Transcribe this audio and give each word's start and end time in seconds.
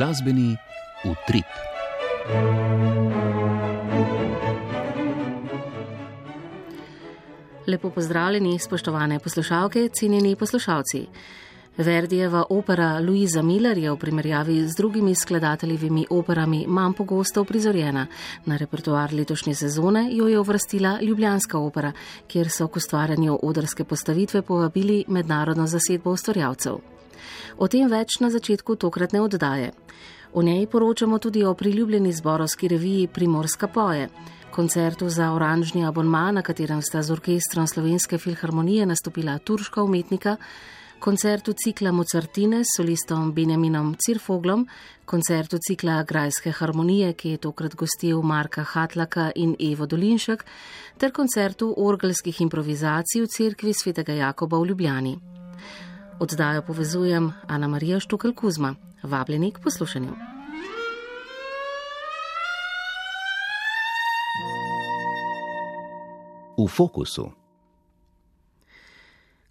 Glasbeni 0.00 0.56
utrip. 1.04 1.44
Lepo 7.66 7.90
pozdravljeni, 7.90 8.58
spoštovane 8.58 9.18
poslušalke, 9.18 9.88
cenjeni 9.88 10.36
poslušalci. 10.36 11.06
Verdijeva 11.76 12.44
opera 12.50 12.98
Louisa 13.00 13.42
Miller 13.42 13.78
je 13.78 13.90
v 13.92 13.96
primerjavi 13.96 14.68
z 14.68 14.76
drugimi 14.76 15.14
skladateljevimi 15.14 16.06
operami 16.10 16.64
manj 16.68 16.92
pogosto 16.92 17.44
prizorjena. 17.44 18.06
Na 18.46 18.56
repertoar 18.56 19.12
letošnje 19.12 19.54
sezone 19.54 20.08
jo 20.12 20.28
je 20.28 20.38
uvrstila 20.38 20.98
Ljubljanska 21.02 21.58
opera, 21.58 21.92
kjer 22.26 22.48
so 22.50 22.68
k 22.68 22.76
ustvarjanju 22.76 23.38
odrske 23.42 23.84
postavitve 23.84 24.42
povabili 24.42 25.04
mednarodno 25.08 25.66
zasedbo 25.66 26.10
ustvarjalcev. 26.10 26.99
O 27.58 27.68
tem 27.68 27.88
več 27.88 28.20
na 28.20 28.30
začetku 28.30 28.76
tokratne 28.76 29.20
oddaje. 29.20 29.72
O 30.32 30.42
njej 30.42 30.66
poročamo 30.66 31.18
tudi 31.18 31.44
o 31.44 31.54
priljubljeni 31.54 32.12
zborovski 32.12 32.68
reviji 32.68 33.06
Primorska 33.06 33.68
poje. 33.68 34.08
Koncertu 34.50 35.08
za 35.08 35.32
oranžni 35.32 35.86
abonma, 35.86 36.30
na 36.32 36.42
katerem 36.42 36.82
sta 36.82 37.02
z 37.02 37.12
orkestrom 37.12 37.66
Slovenske 37.66 38.18
filharmonije 38.18 38.86
nastopila 38.86 39.38
turška 39.38 39.82
umetnika, 39.82 40.36
koncertu 41.00 41.52
cikla 41.52 41.92
Mozartine 41.92 42.64
s 42.64 42.76
solistom 42.76 43.32
Benjaminom 43.32 43.94
Cirfoglom, 43.94 44.66
koncertu 45.04 45.58
cikla 45.58 46.02
Grajske 46.02 46.50
harmonije, 46.50 47.12
ki 47.12 47.30
je 47.30 47.36
tokrat 47.36 47.74
gostil 47.74 48.22
Marka 48.22 48.62
Hatlaka 48.62 49.30
in 49.34 49.56
Evo 49.72 49.86
Dolinšek, 49.86 50.44
ter 50.98 51.12
koncertu 51.12 51.74
orgelskih 51.76 52.40
improvizacij 52.40 53.22
v 53.22 53.26
cerkvi 53.36 53.74
svetega 53.74 54.12
Jakoba 54.12 54.58
v 54.58 54.66
Ljubljani. 54.66 55.39
Oddajo 56.20 56.62
povezujem 56.62 57.32
Ana 57.48 57.68
Marija 57.68 58.00
Štukel 58.00 58.34
Kuzma, 58.34 58.74
vabljeni 59.02 59.52
k 59.52 59.60
poslušanju. 59.64 60.12
V 66.58 66.66
fokusu. 66.68 67.30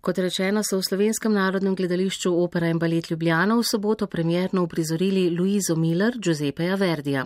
Kot 0.02 0.18
rečeno, 0.18 0.62
so 0.64 0.78
v 0.78 0.86
Slovenskem 0.86 1.34
narodnem 1.34 1.76
gledališču 1.76 2.36
opera 2.44 2.70
in 2.70 2.78
balet 2.80 3.10
Ljubljana 3.10 3.56
v 3.56 3.64
soboto 3.64 4.08
premjerno 4.08 4.64
uprizorili 4.64 5.30
Luizo 5.30 5.76
Miller, 5.76 6.20
Giuseppeja 6.22 6.76
Verdija. 6.76 7.26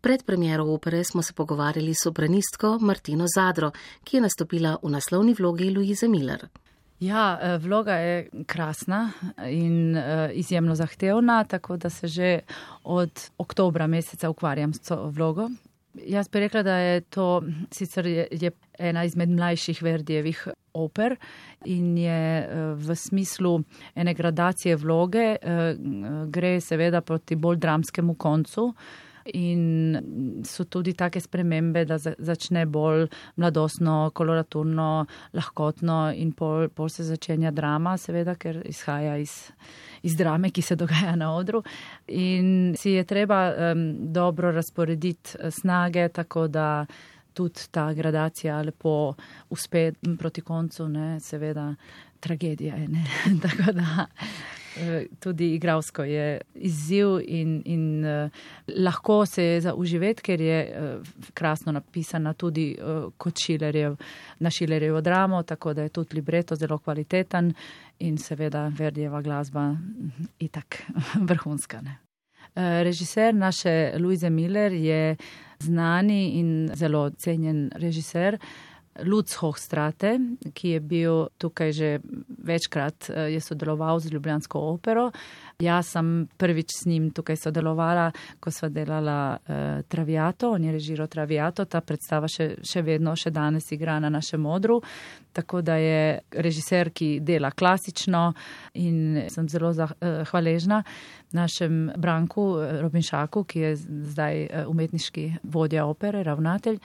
Pred 0.00 0.24
premjero 0.26 0.66
opere 0.74 1.04
smo 1.04 1.22
se 1.22 1.32
pogovarjali 1.32 1.94
s 1.94 2.02
sopranistko 2.02 2.78
Martino 2.80 3.26
Zadro, 3.36 3.70
ki 4.04 4.16
je 4.16 4.20
nastopila 4.20 4.76
v 4.82 4.90
naslovni 4.90 5.34
vlogi 5.38 5.70
Luize 5.70 6.08
Miller. 6.08 6.48
Ja, 7.02 7.56
vloga 7.58 7.94
je 7.98 8.28
krasna 8.46 9.10
in 9.50 9.96
izjemno 10.32 10.74
zahtevna, 10.74 11.44
tako 11.44 11.76
da 11.76 11.90
se 11.90 12.06
že 12.06 12.40
od 12.84 13.30
oktobra 13.38 13.86
meseca 13.86 14.30
ukvarjam 14.30 14.74
s 14.74 14.80
to 14.80 15.10
vlogo. 15.10 15.48
Jaz 15.94 16.28
bi 16.28 16.40
rekla, 16.40 16.62
da 16.62 16.76
je 16.76 17.00
to 17.00 17.42
sicer 17.70 18.06
je, 18.06 18.28
je 18.30 18.50
ena 18.78 19.04
izmed 19.04 19.28
mlajših 19.28 19.82
Verdijevih 19.82 20.48
oper 20.74 21.16
in 21.64 21.98
je 21.98 22.48
v 22.74 22.96
smislu 22.96 23.60
ene 23.94 24.14
gradacije 24.14 24.76
vloge, 24.76 25.36
gre 26.26 26.60
seveda 26.60 27.00
proti 27.00 27.36
bolj 27.36 27.56
dramskemu 27.56 28.14
koncu. 28.14 28.74
In 29.24 30.42
so 30.44 30.64
tudi 30.64 30.94
take 30.94 31.20
spremembe, 31.20 31.84
da 31.84 31.98
začne 31.98 32.66
bolj 32.66 33.06
mladostno, 33.36 34.10
koloraturno, 34.14 35.06
lahkotno 35.32 36.12
in 36.16 36.32
pol, 36.32 36.68
pol 36.68 36.88
se 36.88 37.06
začenja 37.06 37.50
drama, 37.50 37.96
seveda, 37.98 38.34
ker 38.34 38.62
izhaja 38.68 39.16
iz, 39.22 39.36
iz 40.02 40.16
drame, 40.18 40.50
ki 40.50 40.62
se 40.62 40.76
dogaja 40.76 41.14
na 41.16 41.32
odru. 41.36 41.62
In 42.08 42.74
si 42.78 42.96
je 42.96 43.04
treba 43.04 43.42
um, 43.52 44.12
dobro 44.12 44.52
razporediti 44.52 45.50
snage, 45.50 46.08
tako 46.08 46.48
da 46.48 46.86
tudi 47.32 47.68
ta 47.70 47.92
gradacija 47.92 48.62
lepo 48.62 49.14
uspe 49.50 49.92
proti 50.18 50.40
koncu, 50.40 50.88
ne, 50.88 51.20
seveda 51.20 51.74
tragedija 52.20 52.76
je, 52.76 52.88
ne, 52.88 53.06
tako 53.42 53.72
da. 53.72 54.06
Tudi 55.20 55.54
igravsko 55.54 56.04
je 56.04 56.40
izziv 56.54 57.18
in, 57.24 57.62
in 57.64 58.04
uh, 58.04 58.30
lahko 58.78 59.26
se 59.26 59.44
je 59.44 59.60
zauživeti, 59.60 60.22
ker 60.22 60.40
je 60.40 60.58
uh, 60.64 61.08
krasno 61.34 61.72
napisana 61.72 62.32
tudi 62.32 62.76
kot 63.16 63.38
Šilerjev, 63.38 63.96
na 64.38 64.50
Šilerjevo 64.50 65.00
dramo, 65.00 65.42
tako 65.42 65.74
da 65.74 65.82
je 65.82 65.88
tudi 65.88 66.16
libreto 66.16 66.56
zelo 66.56 66.78
kvaliteten 66.78 67.52
in 67.98 68.18
seveda 68.18 68.70
Verdijeva 68.78 69.22
glasba 69.22 69.76
itak 70.38 70.82
vrhunska. 71.28 71.80
Ne. 71.80 71.98
Režiser 72.82 73.34
naše 73.34 73.92
Louise 73.98 74.30
Miller 74.30 74.72
je 74.72 75.16
znani 75.58 76.30
in 76.38 76.70
zelo 76.74 77.10
cenjen 77.10 77.70
režiser. 77.74 78.38
Lutz 79.00 79.34
Hochstrate, 79.40 80.18
ki 80.52 80.74
je 80.74 80.80
bil 80.80 81.28
tukaj 81.40 81.72
že 81.72 81.88
večkrat, 82.44 83.08
je 83.08 83.40
sodeloval 83.40 84.00
z 84.00 84.12
Ljubljansko 84.12 84.60
opero. 84.60 85.10
Jaz 85.62 85.94
sem 85.94 86.28
prvič 86.36 86.74
s 86.76 86.86
njim 86.86 87.10
tukaj 87.10 87.36
sodelovala, 87.40 88.10
ko 88.40 88.50
sva 88.50 88.68
delala 88.68 89.36
uh, 89.36 89.80
Traviato, 89.88 90.50
on 90.52 90.64
je 90.64 90.72
režiral 90.72 91.08
Traviato, 91.08 91.64
ta 91.64 91.80
predstava 91.80 92.28
še, 92.28 92.58
še 92.60 92.82
vedno, 92.84 93.16
še 93.16 93.32
danes 93.32 93.70
igra 93.72 93.96
na 94.02 94.10
našem 94.12 94.44
odru. 94.46 94.80
Tako 95.32 95.62
da 95.64 95.78
je 95.80 96.20
režiser, 96.44 96.92
ki 96.92 97.22
dela 97.24 97.50
klasično 97.50 98.26
in 98.74 99.24
sem 99.32 99.48
zelo 99.48 99.72
zah, 99.72 99.96
uh, 100.00 100.20
hvaležna 100.28 100.82
našem 101.32 101.94
Branku 101.96 102.44
Robinšaku, 102.84 103.46
ki 103.48 103.64
je 103.64 103.74
zdaj 104.12 104.66
umetniški 104.68 105.28
vodja 105.48 105.88
opere, 105.88 106.20
ravnatelj 106.28 106.76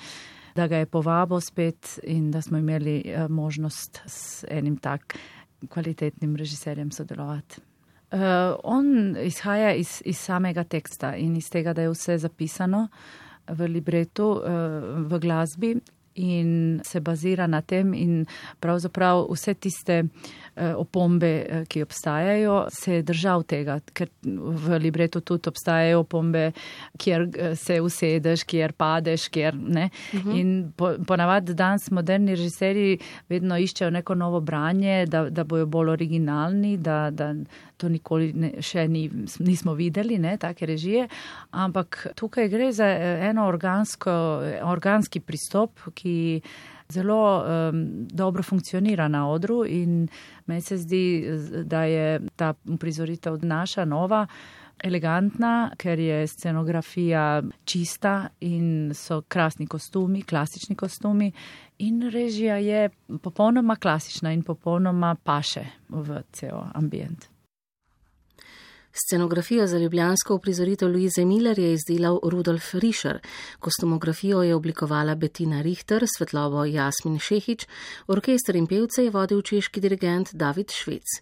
da 0.57 0.67
ga 0.67 0.81
je 0.81 0.89
povabil 0.89 1.41
spet 1.41 1.99
in 2.03 2.31
da 2.33 2.41
smo 2.41 2.57
imeli 2.57 3.03
možnost 3.29 4.01
s 4.05 4.45
enim 4.49 4.77
tak 4.77 5.17
kvalitetnim 5.69 6.35
režiserjem 6.35 6.91
sodelovati. 6.91 7.61
Uh, 8.11 8.19
on 8.63 9.17
izhaja 9.19 9.73
iz, 9.75 10.01
iz 10.05 10.17
samega 10.17 10.63
teksta 10.63 11.15
in 11.15 11.35
iz 11.35 11.49
tega, 11.51 11.73
da 11.73 11.81
je 11.81 11.91
vse 11.91 12.17
zapisano 12.17 12.87
v 13.47 13.67
libretu, 13.67 14.29
uh, 14.31 14.45
v 15.11 15.19
glasbi 15.19 15.75
in 16.17 16.81
se 16.83 16.99
bazira 16.99 17.47
na 17.47 17.61
tem 17.61 17.93
in 17.93 18.25
pravzaprav 18.59 19.27
vse 19.31 19.53
tiste 19.53 19.93
eh, 19.93 20.05
opombe, 20.75 21.45
eh, 21.49 21.65
ki 21.65 21.81
obstajajo, 21.81 22.67
se 22.71 22.93
je 22.93 23.03
držal 23.03 23.43
tega, 23.43 23.79
ker 23.93 24.09
v 24.23 24.79
libretu 24.79 25.21
tudi 25.21 25.49
obstajajo 25.49 25.99
opombe, 25.99 26.51
kjer 26.97 27.27
eh, 27.27 27.55
se 27.55 27.79
usedeš, 27.81 28.43
kjer 28.43 28.73
padeš, 28.73 29.27
kjer 29.29 29.55
ne. 29.55 29.89
Uh 30.13 30.19
-huh. 30.19 30.39
In 30.39 30.71
po, 30.75 30.93
ponavadi 31.07 31.53
danes 31.53 31.91
moderni 31.91 32.35
režiserji 32.35 32.99
vedno 33.29 33.57
iščejo 33.57 33.89
neko 33.89 34.15
novo 34.15 34.39
branje, 34.39 35.05
da, 35.05 35.29
da 35.29 35.43
bojo 35.43 35.65
bolj 35.65 35.89
originalni, 35.89 36.77
da, 36.77 37.09
da 37.11 37.33
to 37.77 37.89
nikoli 37.89 38.33
ne, 38.33 38.51
še 38.61 38.87
ni, 38.87 39.09
nismo 39.39 39.73
videli, 39.73 40.17
ne, 40.17 40.37
take 40.37 40.65
režije, 40.65 41.07
ampak 41.51 42.07
tukaj 42.15 42.49
gre 42.49 42.71
za 42.71 42.87
eno 43.29 43.47
organsko, 43.47 44.11
organski 44.63 45.19
pristop, 45.19 45.79
ki 45.93 46.41
zelo 46.89 47.43
um, 47.43 48.07
dobro 48.07 48.43
funkcionira 48.43 49.07
na 49.07 49.29
odru 49.29 49.65
in 49.65 50.07
meni 50.45 50.61
se 50.61 50.77
zdi, 50.77 51.25
da 51.63 51.83
je 51.83 52.19
ta 52.35 52.53
prizoritev 52.79 53.39
naša 53.41 53.85
nova. 53.85 54.27
Elegantna, 54.83 55.71
ker 55.77 55.99
je 55.99 56.27
scenografija 56.27 57.41
čista 57.65 58.27
in 58.39 58.91
so 58.93 59.21
krasni 59.21 59.67
kostumi, 59.67 60.21
klasični 60.21 60.75
kostumi, 60.75 61.31
in 61.77 62.09
režija 62.11 62.57
je 62.57 62.89
popolnoma 63.21 63.75
klasična 63.75 64.31
in 64.33 64.43
popolnoma 64.43 65.15
paše 65.23 65.65
v 65.89 66.21
cel 66.31 66.61
ambient. 66.73 67.36
Scenografijo 69.05 69.67
za 69.67 69.77
ljubljansko 69.77 70.35
uprizoritev 70.35 70.89
Louise 70.89 71.25
Miller 71.25 71.59
je 71.59 71.73
izdelal 71.73 72.19
Rudolf 72.23 72.73
Rischer, 72.73 73.19
kostumografijo 73.59 74.43
je 74.43 74.55
oblikovala 74.55 75.15
Bettina 75.15 75.61
Richter, 75.61 76.05
svetlobo 76.17 76.65
Jasmin 76.65 77.19
Šehič, 77.19 77.67
orkester 78.07 78.55
in 78.55 78.67
pevce 78.67 79.03
je 79.03 79.11
vodil 79.11 79.41
češki 79.41 79.79
dirigent 79.79 80.33
David 80.33 80.71
Švec. 80.71 81.21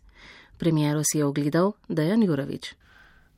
Premiero 0.58 1.02
si 1.04 1.18
je 1.18 1.26
ogledal 1.26 1.74
Dejan 1.90 2.24
Jurovič. 2.24 2.74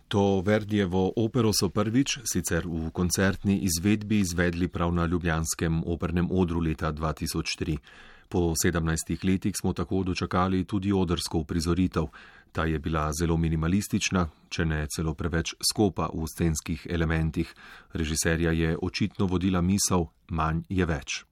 To 0.07 0.41
Verdijevo 0.41 1.13
opero 1.15 1.51
so 1.53 1.69
prvič, 1.69 2.19
sicer 2.23 2.67
v 2.67 2.91
koncertni 2.91 3.59
izvedbi, 3.59 4.19
izvedli 4.19 4.67
prav 4.67 4.93
na 4.93 5.05
ljubljanskem 5.05 5.83
opernem 5.83 6.31
odru 6.31 6.59
leta 6.59 6.93
2003. 6.93 7.77
Po 8.29 8.53
17 8.63 9.23
letih 9.23 9.53
smo 9.61 9.73
tako 9.73 10.03
dočakali 10.03 10.63
tudi 10.63 10.91
odrsko 10.91 11.37
uprizoritev. 11.37 12.03
Ta 12.51 12.65
je 12.65 12.79
bila 12.79 13.11
zelo 13.19 13.37
minimalistična, 13.37 14.27
če 14.49 14.65
ne 14.65 14.85
celo 14.95 15.13
preveč 15.13 15.55
skopa 15.71 16.09
v 16.13 16.27
scenskih 16.27 16.87
elementih. 16.89 17.53
Režiserja 17.93 18.51
je 18.51 18.77
očitno 18.81 19.25
vodila 19.25 19.61
misel: 19.61 20.05
manj 20.29 20.63
je 20.69 20.85
več. 20.85 21.23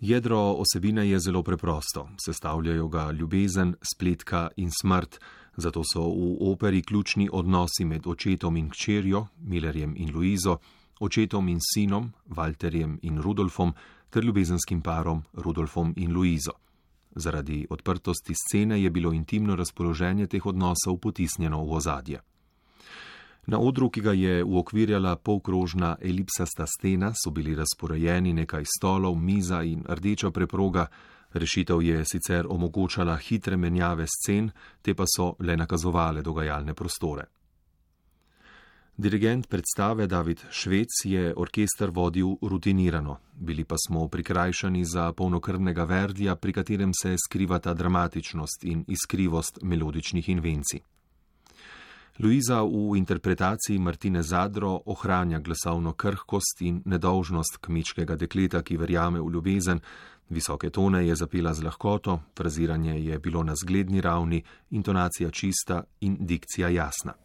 Jedro 0.00 0.40
osebine 0.60 1.08
je 1.08 1.18
zelo 1.20 1.42
preprosto, 1.42 2.08
sestavljajo 2.20 2.88
ga 2.88 3.10
ljubezen, 3.10 3.74
spletka 3.80 4.48
in 4.56 4.70
smrt, 4.70 5.18
Zato 5.56 5.82
so 5.86 6.02
v 6.02 6.50
operi 6.50 6.82
ključni 6.82 7.28
odnosi 7.32 7.84
med 7.84 8.06
očetom 8.06 8.56
in 8.56 8.70
kčerjo, 8.70 9.26
Millerjem 9.38 9.94
in 9.96 10.10
Luizo, 10.14 10.58
očetom 11.00 11.48
in 11.48 11.60
sinom, 11.62 12.12
Walterjem 12.28 12.98
in 13.02 13.20
Rudolfom, 13.22 13.74
ter 14.14 14.24
ljubezenskim 14.24 14.80
parom 14.80 15.22
Rudolfom 15.32 15.94
in 15.96 16.12
Luizo. 16.12 16.52
Zaradi 17.14 17.66
odprtosti 17.70 18.34
scene 18.34 18.82
je 18.82 18.90
bilo 18.90 19.12
intimno 19.12 19.56
razpoloženje 19.56 20.26
teh 20.26 20.46
odnosov 20.46 20.98
potisnjeno 21.02 21.64
v 21.64 21.72
ozadje. 21.72 22.20
Na 23.46 23.58
odru, 23.58 23.90
ki 23.90 24.00
ga 24.00 24.12
je 24.12 24.44
uokvirjala 24.44 25.16
polkrožna 25.16 25.96
elipsasta 26.00 26.66
stena, 26.66 27.10
so 27.24 27.30
bili 27.30 27.54
razporejeni 27.54 28.32
nekaj 28.32 28.62
stolov, 28.76 29.18
miza 29.18 29.62
in 29.62 29.82
rdeča 29.88 30.30
preproga. 30.30 30.86
Rešitev 31.32 31.82
je 31.82 32.04
sicer 32.04 32.46
omogočala 32.48 33.16
hitre 33.16 33.56
menjave 33.56 34.06
scen, 34.06 34.50
te 34.82 34.94
pa 34.94 35.04
so 35.16 35.34
le 35.38 35.56
nakazovale 35.56 36.22
dogajalne 36.22 36.74
prostore. 36.74 37.26
Dirigent 38.96 39.48
predstave 39.48 40.06
David 40.06 40.40
Švec 40.50 40.88
je 41.04 41.32
orkester 41.36 41.90
vodil 41.90 42.36
rutinirano, 42.42 43.16
bili 43.34 43.64
pa 43.64 43.74
smo 43.86 44.08
prikrajšani 44.08 44.84
za 44.84 45.12
polnokrvnega 45.12 45.84
verdija, 45.84 46.36
pri 46.36 46.52
katerem 46.52 46.92
se 47.02 47.16
skrivata 47.18 47.74
dramatičnost 47.74 48.64
in 48.64 48.84
iskrivost 48.88 49.58
melodičnih 49.62 50.28
invencij. 50.28 50.80
Luiza 52.18 52.62
v 52.62 52.96
interpretaciji 52.96 53.78
Martine 53.78 54.22
Zadro 54.22 54.80
ohranja 54.86 55.38
glasovno 55.38 55.92
krhkost 55.92 56.60
in 56.60 56.82
nedolžnost 56.84 57.58
kmečkega 57.60 58.16
dekleta, 58.16 58.62
ki 58.62 58.76
verjame 58.76 59.20
v 59.20 59.32
ljubezen, 59.32 59.80
visoke 60.28 60.70
tone 60.70 61.02
je 61.06 61.16
zapela 61.16 61.54
z 61.54 61.64
lahkoto, 61.64 62.20
fraziranje 62.38 62.94
je 63.04 63.18
bilo 63.18 63.42
na 63.42 63.54
zgledni 63.56 64.00
ravni, 64.00 64.42
intonacija 64.70 65.30
čista 65.30 65.82
in 66.00 66.16
dikcija 66.20 66.68
jasna. 66.68 67.23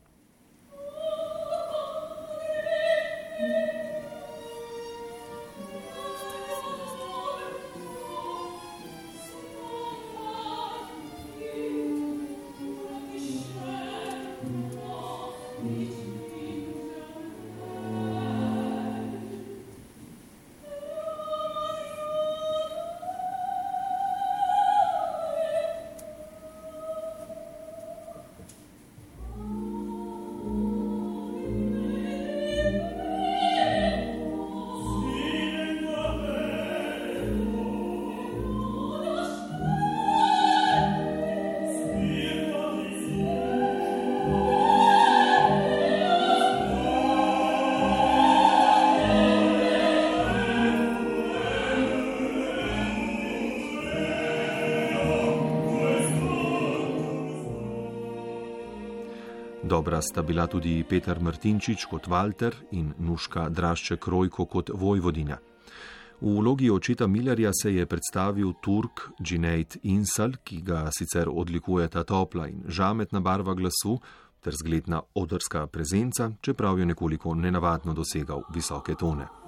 Dobra 59.69 60.01
sta 60.01 60.21
bila 60.21 60.48
tudi 60.48 60.83
Petar 60.83 61.19
Martinčič 61.21 61.86
kot 61.86 62.07
Walter 62.10 62.56
in 62.71 62.89
Nuška 62.98 63.50
Drašček 63.54 64.07
Rojko 64.07 64.45
kot 64.45 64.71
Vojvodinja. 64.74 65.38
V 66.21 66.33
vlogi 66.39 66.71
očeta 66.74 67.07
Millerja 67.07 67.51
se 67.54 67.75
je 67.75 67.86
predstavil 67.86 68.54
Turk 68.63 69.12
Džinejt 69.21 69.77
Insal, 69.83 70.39
ki 70.44 70.62
ga 70.66 70.88
sicer 70.92 71.30
odlikuje 71.30 71.88
ta 71.88 72.04
topla 72.04 72.48
in 72.48 72.63
žametna 72.68 73.19
barva 73.19 73.54
glasu 73.54 74.00
ter 74.42 74.57
zgledna 74.57 75.01
odrska 75.13 75.68
prezenca, 75.68 76.31
čeprav 76.42 76.80
je 76.80 76.86
nekoliko 76.86 77.36
nenavadno 77.36 77.94
dosegal 77.94 78.42
visoke 78.54 78.95
tone. 78.95 79.38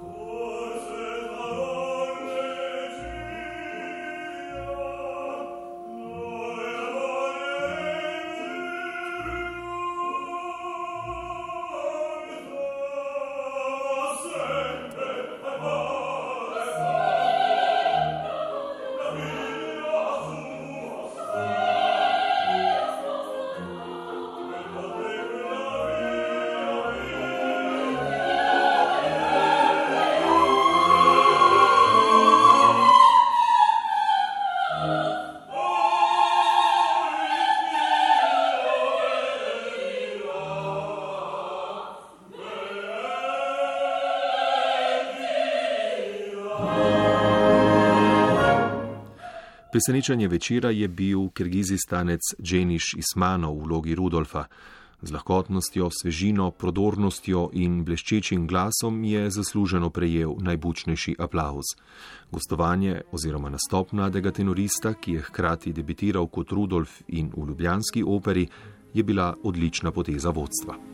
Presenečenje 49.81 50.28
večera 50.28 50.69
je 50.69 50.88
bil 50.88 51.30
kirgizistanec 51.33 52.22
Dženiš 52.42 52.94
Ismanov 52.98 53.56
v 53.57 53.63
vlogi 53.66 53.95
Rudolfa. 53.95 54.44
Z 55.01 55.10
lahkotnostjo, 55.12 55.89
svežino, 55.89 56.51
prodornostjo 56.51 57.48
in 57.57 57.80
bleščečim 57.81 58.45
glasom 58.45 59.01
je 59.04 59.25
zasluženo 59.33 59.89
prejel 59.89 60.38
najbučnejši 60.38 61.15
aplauz. 61.17 61.74
Gostovanje 62.32 63.01
oziroma 63.12 63.50
nastop 63.50 63.98
mladega 63.98 64.29
tenorista, 64.32 64.94
ki 64.94 65.17
je 65.17 65.25
hkrati 65.32 65.74
debitiral 65.74 66.29
kot 66.29 66.53
Rudolf 66.53 67.01
in 67.08 67.34
v 67.34 67.50
Ljubljanski 67.50 68.05
operi, 68.05 68.46
je 68.94 69.03
bila 69.03 69.34
odlična 69.44 69.91
poteza 69.91 70.29
vodstva. 70.29 70.90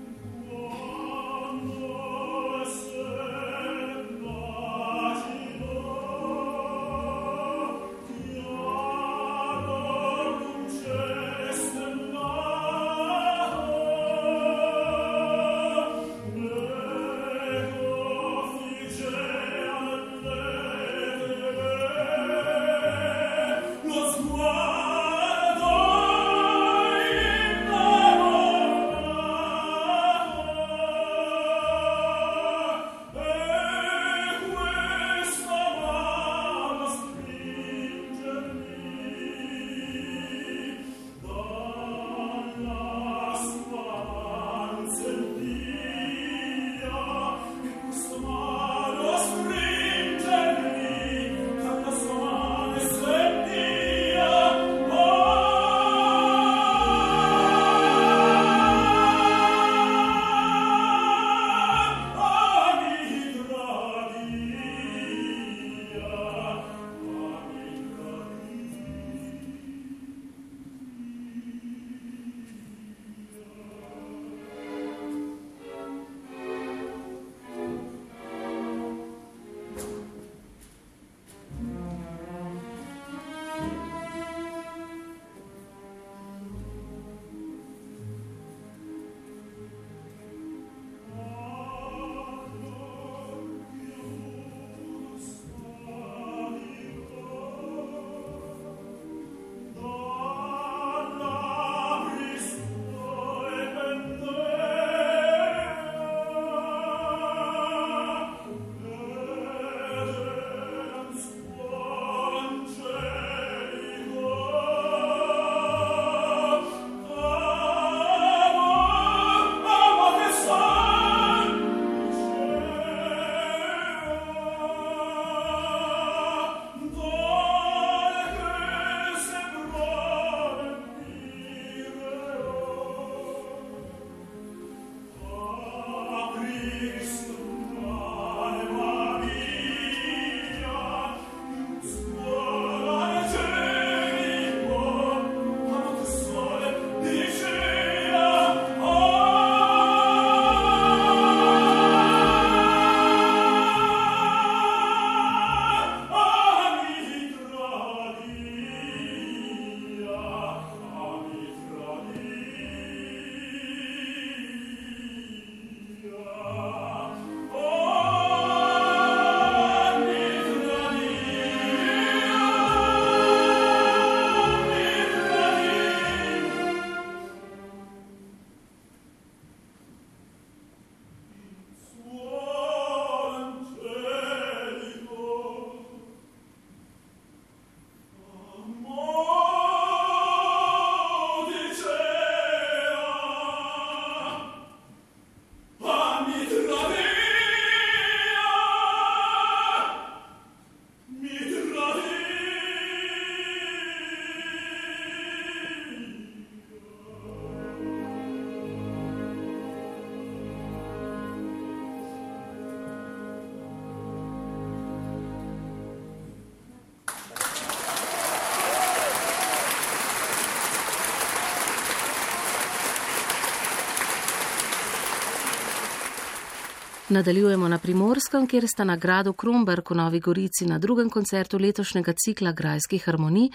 Nadaljujemo 227.09 227.67
na 227.67 227.77
Primorskem, 227.77 228.47
kjer 228.47 228.65
sta 228.67 228.83
na 228.83 228.97
gradu 228.99 229.31
Krumberg 229.33 229.91
v 229.91 229.95
Novi 229.95 230.19
Gorici 230.19 230.65
na 230.67 230.75
drugem 230.77 231.09
koncertu 231.09 231.57
letošnjega 231.57 232.13
cikla 232.13 232.51
Grajskih 232.51 233.05
harmonij 233.07 233.47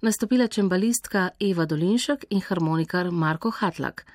nastopila 0.00 0.46
čembalistka 0.46 1.28
Eva 1.40 1.66
Dolinšek 1.66 2.24
in 2.30 2.40
harmonikar 2.48 3.10
Marko 3.10 3.50
Hatlak. 3.50 4.06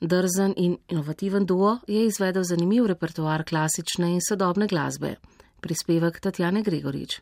Drzen 0.00 0.52
in 0.56 0.76
inovativen 0.88 1.46
duo 1.46 1.78
je 1.86 2.04
izvedel 2.06 2.44
zanimiv 2.44 2.86
repertoar 2.86 3.44
klasične 3.44 4.12
in 4.12 4.20
sodobne 4.20 4.66
glasbe. 4.66 5.16
Prispevek 5.60 6.20
Tatjane 6.20 6.62
Gregorič. 6.62 7.20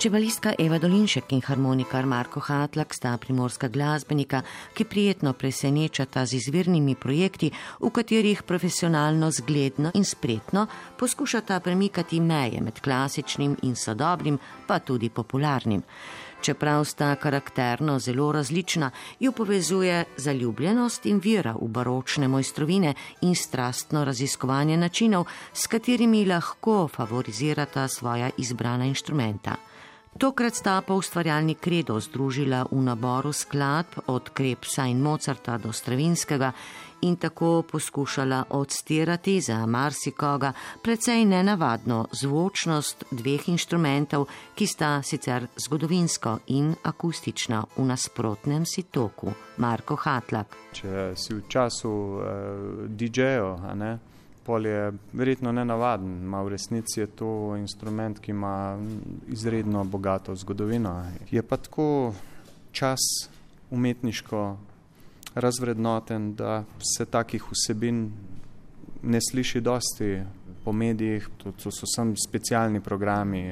Čebalistka 0.00 0.54
Eva 0.58 0.78
Dolinšek 0.78 1.32
in 1.32 1.42
harmonikar 1.44 2.06
Marko 2.06 2.40
Hatlak 2.40 2.94
sta 2.96 3.18
primorska 3.20 3.68
glasbenika, 3.68 4.40
ki 4.72 4.84
prijetno 4.88 5.34
presenečata 5.36 6.24
z 6.26 6.38
izvirnimi 6.40 6.94
projekti, 6.96 7.50
v 7.80 7.90
katerih 7.92 8.42
profesionalno, 8.42 9.28
zgledno 9.30 9.90
in 9.94 10.04
spretno 10.04 10.66
poskušata 10.96 11.60
premikati 11.60 12.20
meje 12.20 12.60
med 12.64 12.80
klasičnim 12.80 13.58
in 13.62 13.76
sodobnim, 13.76 14.38
pa 14.66 14.78
tudi 14.78 15.10
popularnim. 15.10 15.82
Čeprav 16.40 16.84
sta 16.84 17.14
karakterno 17.20 17.98
zelo 17.98 18.32
različna, 18.32 18.90
ju 19.20 19.32
povezuje 19.32 20.04
zaljubljenost 20.16 21.06
in 21.06 21.20
vira 21.20 21.52
v 21.52 21.68
baročne 21.68 22.28
mojstrovine 22.28 22.94
in 23.20 23.34
strastno 23.34 24.04
raziskovanje 24.04 24.76
načinov, 24.76 25.26
s 25.52 25.66
katerimi 25.66 26.24
lahko 26.24 26.88
favorizirata 26.88 27.88
svoja 27.88 28.30
izbrana 28.38 28.84
inštrumenta. 28.84 29.69
Tokrat 30.18 30.54
sta 30.54 30.80
pa 30.82 30.94
ustvarjalni 30.94 31.54
kredo 31.54 32.00
združila 32.00 32.64
v 32.70 32.82
naboru 32.82 33.32
skladb 33.32 34.10
od 34.10 34.30
Krepsa 34.34 34.86
in 34.90 34.98
Mozarta 35.00 35.58
do 35.58 35.72
Stravinskega 35.72 36.52
in 37.00 37.16
tako 37.16 37.62
poskušala 37.62 38.44
odstirati 38.50 39.40
za 39.40 39.66
marsikoga 39.66 40.52
precej 40.82 41.24
nenavadno 41.24 42.06
zvočnost 42.12 43.04
dveh 43.10 43.48
inštrumentov, 43.48 44.26
ki 44.54 44.66
sta 44.66 45.02
sicer 45.02 45.46
zgodovinsko 45.56 46.38
in 46.46 46.74
akustična 46.82 47.64
v 47.76 47.84
nasprotnem 47.86 48.66
si 48.66 48.82
toku. 48.82 49.32
Marko 49.56 49.96
Hatlak. 49.96 50.56
Če 50.72 51.12
si 51.14 51.34
v 51.34 51.42
času 51.48 51.88
uh, 51.88 52.22
DJ-ja, 52.88 53.74
pol 54.50 54.66
je 54.66 54.92
verjetno 55.12 55.52
ne 55.52 55.62
navaden, 55.64 56.24
ima 56.26 56.42
v 56.42 56.48
resnici 56.56 57.00
je 57.00 57.06
to 57.06 57.54
instrument, 57.56 58.18
ki 58.18 58.32
ima 58.34 58.78
izredno 59.30 59.84
bogato 59.84 60.34
zgodovino. 60.34 61.04
Je 61.30 61.42
pa 61.42 61.56
tako 61.56 62.14
čas 62.72 62.98
umetniško 63.70 64.56
razvrednoten, 65.34 66.34
da 66.34 66.64
se 66.96 67.06
takih 67.06 67.46
vsebin 67.52 68.10
ne 69.02 69.20
sliši 69.30 69.60
dosti 69.60 70.18
po 70.64 70.72
medijih, 70.72 71.28
to, 71.38 71.70
so 71.70 71.86
samo 71.86 72.14
specialni 72.28 72.80
programi 72.80 73.44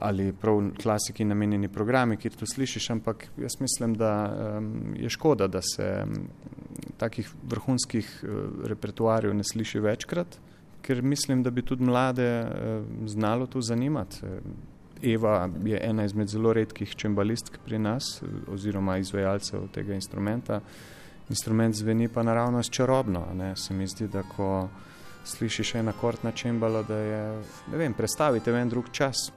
ali 0.00 0.32
prav 0.32 0.60
klasiki 0.82 1.24
namenjeni 1.24 1.68
programi, 1.68 2.16
kjer 2.16 2.34
to 2.34 2.46
slišiš, 2.46 2.90
ampak 2.90 3.26
jaz 3.38 3.60
mislim, 3.60 3.94
da 3.94 4.12
um, 4.58 4.94
je 4.96 5.10
škoda, 5.10 5.46
da 5.46 5.62
se 5.62 6.04
takih 6.96 7.30
vrhunskih 7.48 8.24
eh, 8.24 8.28
repertoarjev 8.68 9.34
ne 9.34 9.44
sliši 9.44 9.80
večkrat, 9.80 10.38
ker 10.82 11.02
mislim, 11.02 11.42
da 11.42 11.50
bi 11.50 11.62
tudi 11.62 11.84
mlade 11.84 12.26
eh, 12.26 12.82
znalo 13.06 13.46
to 13.46 13.60
zanimati. 13.60 14.20
Eva 15.02 15.48
je 15.64 15.80
ena 15.82 16.04
izmed 16.04 16.28
zelo 16.28 16.52
redkih 16.52 16.94
čembalistk 16.96 17.58
pri 17.64 17.78
nas 17.78 18.22
oziroma 18.48 18.98
izvajalcev 18.98 19.68
tega 19.74 19.94
instrumenta. 19.94 20.60
Instrument 21.28 21.74
zveni 21.74 22.08
pa 22.08 22.22
naravnost 22.22 22.72
čarobno. 22.72 23.26
Ne? 23.34 23.56
Se 23.56 23.74
mi 23.74 23.86
zdi, 23.86 24.08
da 24.08 24.22
ko 24.22 24.68
slišiš 25.24 25.74
en 25.74 25.88
akord 25.88 26.18
na 26.22 26.32
čembalo, 26.32 26.82
da 26.82 26.96
je, 26.96 27.42
ne 27.72 27.78
vem, 27.78 27.94
predstavite 27.94 28.50
en 28.50 28.68
drug 28.68 28.84
čas. 28.92 29.32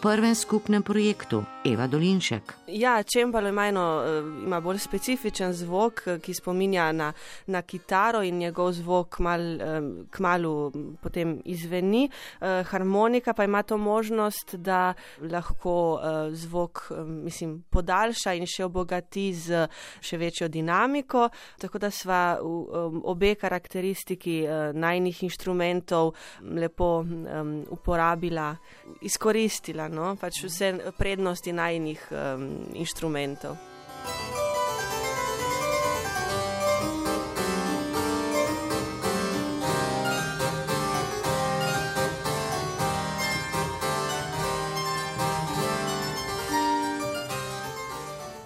Prvem 0.00 0.34
skupnem 0.34 0.82
projektu 0.82 1.44
Eva 1.64 1.86
Dolinšek. 1.86 2.59
Ja, 2.72 3.02
čembalo 3.02 3.48
ima, 3.48 3.66
eno, 3.66 4.02
eh, 4.06 4.18
ima 4.44 4.60
bolj 4.60 4.78
specifičen 4.78 5.52
zvok, 5.52 6.06
eh, 6.06 6.18
ki 6.18 6.34
spominja 6.34 6.92
na, 6.92 7.12
na 7.46 7.62
kitaro 7.62 8.22
in 8.22 8.38
njegov 8.38 8.72
zvok 8.72 9.18
mal, 9.18 9.40
k 10.10 10.18
malu 10.18 10.72
potem 11.02 11.40
izveni. 11.44 12.10
Eh, 12.40 12.62
harmonika 12.70 13.32
pa 13.32 13.44
ima 13.44 13.62
to 13.62 13.76
možnost, 13.76 14.54
da 14.54 14.94
lahko 15.20 16.00
zvok 16.32 16.90
mislim, 17.06 17.64
podaljša 17.70 18.34
in 18.34 18.46
še 18.46 18.64
obogati 18.64 19.34
z 19.34 19.66
še 20.00 20.16
večjo 20.16 20.48
dinamiko. 20.48 21.28
Tako 21.58 21.78
da 21.78 21.90
sva 21.90 22.38
obe 22.40 23.34
karakteristiki 23.34 24.44
najnih 24.74 25.22
inštrumentov 25.22 26.14
lepo 26.42 27.04
uporabila, 27.70 28.56
izkoristila 29.00 29.88
no? 29.88 30.14
pač 30.20 30.44
vse 30.44 30.72
prednosti 30.98 31.52
najnih 31.52 32.08
um, 32.10 32.59
inštrumentov. 32.74 33.56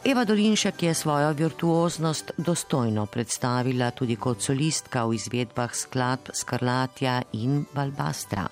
Eva 0.04 0.25
Dolinšek 0.25 0.83
je 0.83 0.94
svojo 0.94 1.33
virtuoznost 1.33 2.30
dostojno 2.37 3.06
predstavila 3.06 3.90
tudi 3.90 4.16
kot 4.16 4.42
solistka 4.42 5.06
v 5.09 5.14
izvedbah 5.16 5.73
skladb 5.75 6.28
Skarlatja 6.33 7.23
in 7.33 7.64
Balbastra. 7.73 8.44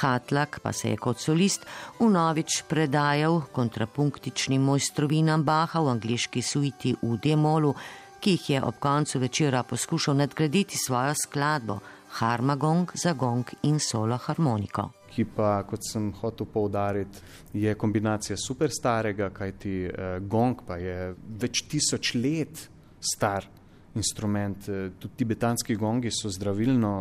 Hatlak 0.00 0.60
pa 0.62 0.72
se 0.72 0.90
je 0.90 0.96
kot 0.96 1.20
solist 1.20 1.66
unovič 2.00 2.62
predajal 2.68 3.42
kontrapunktičnim 3.52 4.62
mojstrovinam 4.62 5.44
Baha 5.44 5.82
v 5.84 5.92
angliški 5.96 6.42
suiti 6.42 6.94
v 7.02 7.18
Demolu, 7.22 7.74
ki 8.20 8.36
jih 8.36 8.50
je 8.50 8.62
ob 8.64 8.78
koncu 8.80 9.18
večera 9.18 9.62
poskušal 9.62 10.16
nadgraditi 10.16 10.78
svojo 10.78 11.14
skladbo 11.14 11.80
Harmagong 12.12 12.92
za 12.94 13.12
gong 13.12 13.44
in 13.62 13.78
solo 13.80 14.16
harmoniko. 14.16 14.90
Ki 15.12 15.24
pa, 15.24 15.62
kot 15.68 15.84
sem 15.84 16.10
hotel 16.20 16.46
poudariti, 16.46 17.20
je 17.52 17.74
kombinacija 17.74 18.36
super 18.36 18.70
starega, 18.72 19.30
kajti 19.32 19.74
eh, 19.84 20.20
gong 20.20 20.64
pa 20.66 20.76
je 20.80 21.14
več 21.40 21.64
tisoč 21.68 22.14
let 22.14 22.68
star 23.00 23.48
instrument. 23.94 24.68
Eh, 24.68 24.90
tudi 24.98 25.22
tibetanski 25.24 25.76
gongi 25.76 26.12
so 26.12 26.30
zdravilno 26.32 26.94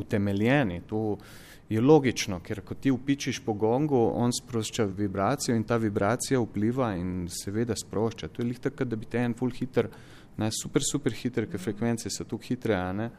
utemeljeni. 0.00 0.82
To, 0.88 1.16
je 1.68 1.80
logično, 1.80 2.40
ker 2.40 2.62
ko 2.64 2.74
ti 2.74 2.90
upičiš 2.90 3.42
po 3.44 3.52
gongu, 3.52 3.98
on 4.14 4.32
sprošča 4.32 4.84
vibracijo 4.84 5.56
in 5.56 5.64
ta 5.64 5.76
vibracija 5.76 6.40
vpliva 6.40 6.94
in 6.96 7.28
seveda 7.28 7.76
sprošča. 7.76 8.28
To 8.28 8.42
je 8.42 8.48
lih 8.48 8.60
tako, 8.60 8.84
da 8.84 8.96
bi 8.96 9.06
te 9.06 9.18
en 9.18 9.34
full 9.36 9.52
hiter, 9.52 9.90
ne, 10.36 10.48
super, 10.62 10.82
super 10.84 11.12
hiter, 11.12 11.48
ker 11.50 11.60
frekvence 11.60 12.10
so 12.10 12.24
tukaj 12.24 12.54
hitre, 12.54 12.78
a 12.78 12.92
ne. 12.92 13.10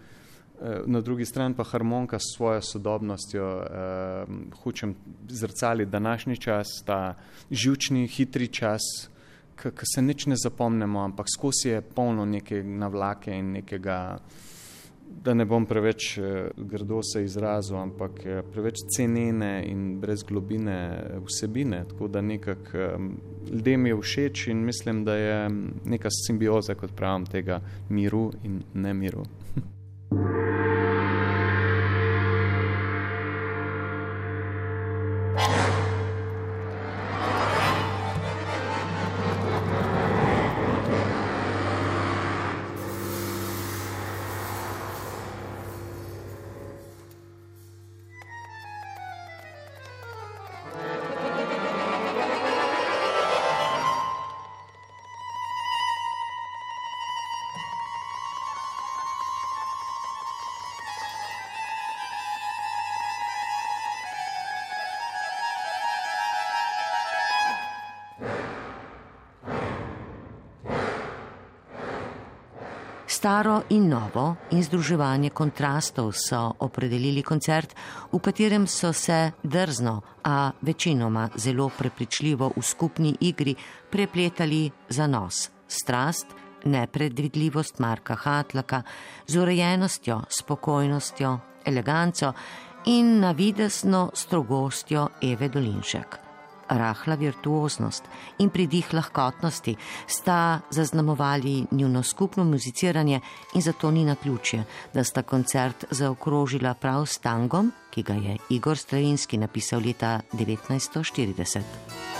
Eh, 0.61 0.81
na 0.85 1.01
drugi 1.01 1.25
strani 1.25 1.55
pa 1.55 1.63
harmonika 1.63 2.19
s 2.19 2.35
svojo 2.35 2.61
sodobnostjo 2.61 3.45
eh, 3.61 4.25
hočem 4.63 4.95
zrcali 5.29 5.85
današnji 5.85 6.37
čas, 6.37 6.67
ta 6.85 7.15
živčni, 7.51 8.07
hitri 8.07 8.47
čas, 8.47 8.81
ki 9.55 9.85
se 9.95 10.01
nič 10.01 10.25
ne 10.25 10.35
zapomnemo, 10.35 10.99
ampak 10.99 11.27
skozi 11.29 11.69
je 11.69 11.81
polno 11.81 12.25
neke 12.25 12.63
navlake 12.63 13.31
in 13.31 13.51
nekega 13.51 14.19
da 15.23 15.33
ne 15.33 15.45
bom 15.45 15.65
preveč 15.65 16.17
eh, 16.17 16.49
grdo 16.57 17.01
se 17.03 17.23
izrazil, 17.23 17.77
ampak 17.77 18.25
eh, 18.25 18.41
preveč 18.53 18.83
cenene 18.95 19.63
in 19.67 19.99
brez 19.99 20.23
globine 20.23 20.77
eh, 20.89 21.19
vsebine. 21.25 21.83
Tako 21.89 22.07
da 22.07 22.21
nekako 22.21 22.77
ljudem 23.51 23.85
je 23.85 23.97
všeč 24.01 24.47
in 24.47 24.65
mislim, 24.65 25.03
da 25.05 25.15
je 25.15 25.49
neka 25.85 26.09
simbioza, 26.25 26.75
kot 26.75 26.95
pravim, 26.95 27.25
tega 27.25 27.61
miru 27.89 28.31
in 28.43 28.61
nemiru. 28.73 29.25
Staro 73.19 73.65
in 73.67 73.89
novo 73.89 74.37
in 74.55 74.63
združevanje 74.63 75.35
kontrastov 75.35 76.13
so 76.15 76.55
opredelili 76.63 77.19
koncert, 77.19 77.75
v 78.13 78.19
katerem 78.23 78.63
so 78.63 78.93
se 78.95 79.33
drzno, 79.43 80.23
a 80.23 80.51
večinoma 80.61 81.27
zelo 81.35 81.67
prepričljivo 81.67 82.53
v 82.55 82.63
skupni 82.63 83.11
igri 83.19 83.55
prepletali 83.91 84.71
za 84.89 85.07
nos, 85.07 85.49
strast, 85.67 86.27
nepredvidljivost 86.63 87.79
Marka 87.79 88.15
Hatlaka, 88.15 88.81
z 89.27 89.35
urejenostjo, 89.35 90.21
spokojnostjo, 90.29 91.39
eleganco 91.65 92.31
in 92.85 93.19
navidesno 93.19 94.11
strogostjo 94.13 95.07
Eve 95.21 95.49
Dolinšek 95.49 96.28
rahla 96.69 97.15
virtuoznost 97.15 98.03
in 98.39 98.49
pridih 98.49 98.93
lahkotnosti 98.93 99.75
sta 100.07 100.59
zaznamovali 100.69 101.65
njuno 101.71 102.03
skupno 102.03 102.43
muziciranje 102.43 103.19
in 103.53 103.61
zato 103.61 103.91
ni 103.91 104.05
na 104.05 104.15
ključje, 104.15 104.63
da 104.93 105.03
sta 105.03 105.21
koncert 105.21 105.85
zaokrožila 105.91 106.73
prav 106.73 107.05
s 107.05 107.17
tangom, 107.17 107.71
ki 107.89 108.03
ga 108.03 108.13
je 108.13 108.37
Igor 108.49 108.77
Strajinski 108.77 109.37
napisal 109.37 109.81
leta 109.85 110.19
1940. 110.33 112.18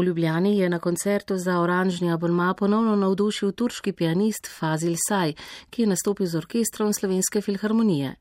V 0.00 0.04
Ljubljani 0.04 0.58
je 0.58 0.68
na 0.68 0.78
koncertu 0.78 1.36
za 1.36 1.60
oranžni 1.60 2.12
abonma 2.12 2.54
ponovno 2.54 2.96
navdušil 2.96 3.52
turški 3.52 3.92
pianist 3.92 4.48
Fazil 4.58 4.94
Saj, 5.08 5.34
ki 5.70 5.82
je 5.82 5.88
nastopil 5.88 6.26
z 6.26 6.38
orkestrom 6.40 6.92
Slovenske 6.92 7.40
filharmonije. 7.40 8.14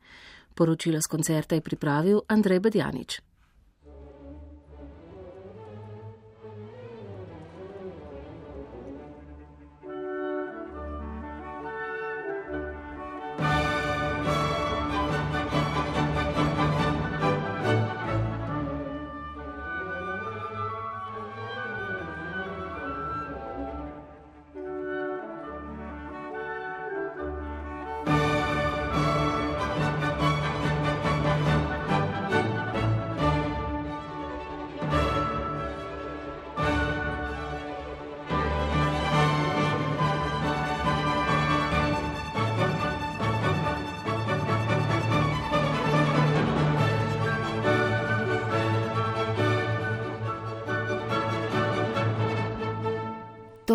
Poročilo 0.56 1.00
z 1.00 1.08
koncerta 1.08 1.56
je 1.56 1.62
pripravil 1.62 2.20
Andrej 2.28 2.60
Bedjanič. 2.60 3.22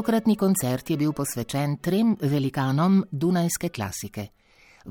Tokratni 0.04 0.34
koncert 0.36 0.90
je 0.90 0.98
bil 1.00 1.14
posvečen 1.16 1.78
trem 1.80 2.10
velikanom 2.20 2.98
dunajske 3.08 3.70
klasike: 3.72 4.26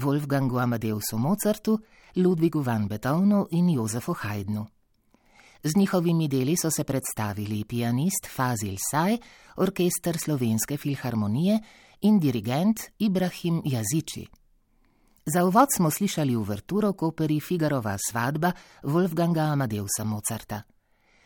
Wolfgangu 0.01 0.57
Amadeusu 0.57 1.19
Mozartu, 1.21 1.75
Ludvigu 2.15 2.63
van 2.65 2.87
Beethovenu 2.87 3.43
in 3.51 3.69
Jozefu 3.69 4.15
Haydnu. 4.17 4.65
Z 5.63 5.77
njihovimi 5.77 6.27
deli 6.27 6.57
so 6.57 6.71
se 6.71 6.83
predstavili 6.83 7.61
pianist 7.63 8.25
Fazil 8.25 8.77
Saj, 8.91 9.17
orkester 9.55 10.17
Slovenske 10.17 10.77
filharmonije 10.77 11.59
in 12.01 12.19
dirigent 12.19 12.79
Ibrahim 12.99 13.61
Jaziči. 13.65 14.27
Za 15.25 15.45
uvod 15.45 15.67
smo 15.75 15.91
slišali 15.91 16.35
uverturo 16.35 16.93
koperi 16.93 17.39
Figarova 17.39 17.97
svadba 18.09 18.51
Wolfganga 18.83 19.51
Amadeusa 19.51 20.03
Mozarta. 20.03 20.72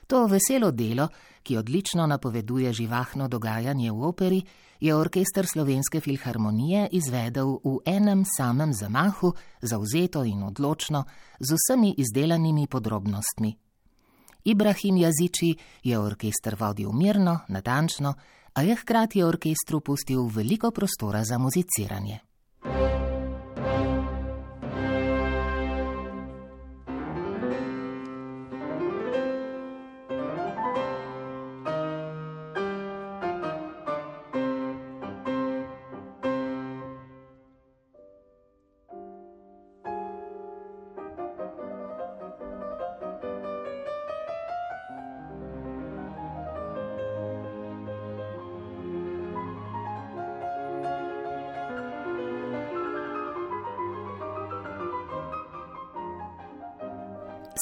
To 0.08 0.26
veselo 0.26 0.72
delo, 0.72 1.08
ki 1.44 1.58
odlično 1.58 2.08
napoveduje 2.08 2.74
živahno 2.74 3.28
dogajanje 3.28 3.92
v 3.92 4.04
operi, 4.04 4.42
je 4.80 4.96
orkester 4.96 5.46
Slovenske 5.54 6.00
filharmonije 6.00 6.88
izvedel 6.92 7.58
v 7.64 7.78
enem 7.86 8.24
samem 8.38 8.74
zamahu, 8.74 9.34
zauzeto 9.62 10.24
in 10.24 10.44
odločno, 10.44 11.04
z 11.40 11.56
vsemi 11.56 11.96
izdelanimi 11.98 12.68
podrobnostmi. 12.68 13.58
Ibrahim 14.44 14.98
Jaziči 14.98 15.56
je 15.84 16.00
orkester 16.00 16.56
vodil 16.60 16.92
mirno, 16.92 17.40
natančno, 17.48 18.14
a 18.54 18.62
je 18.62 18.76
hkrati 18.76 19.24
orkestru 19.24 19.82
pustil 19.82 20.28
veliko 20.28 20.72
prostora 20.72 21.24
za 21.24 21.38
muziciranje. 21.38 22.27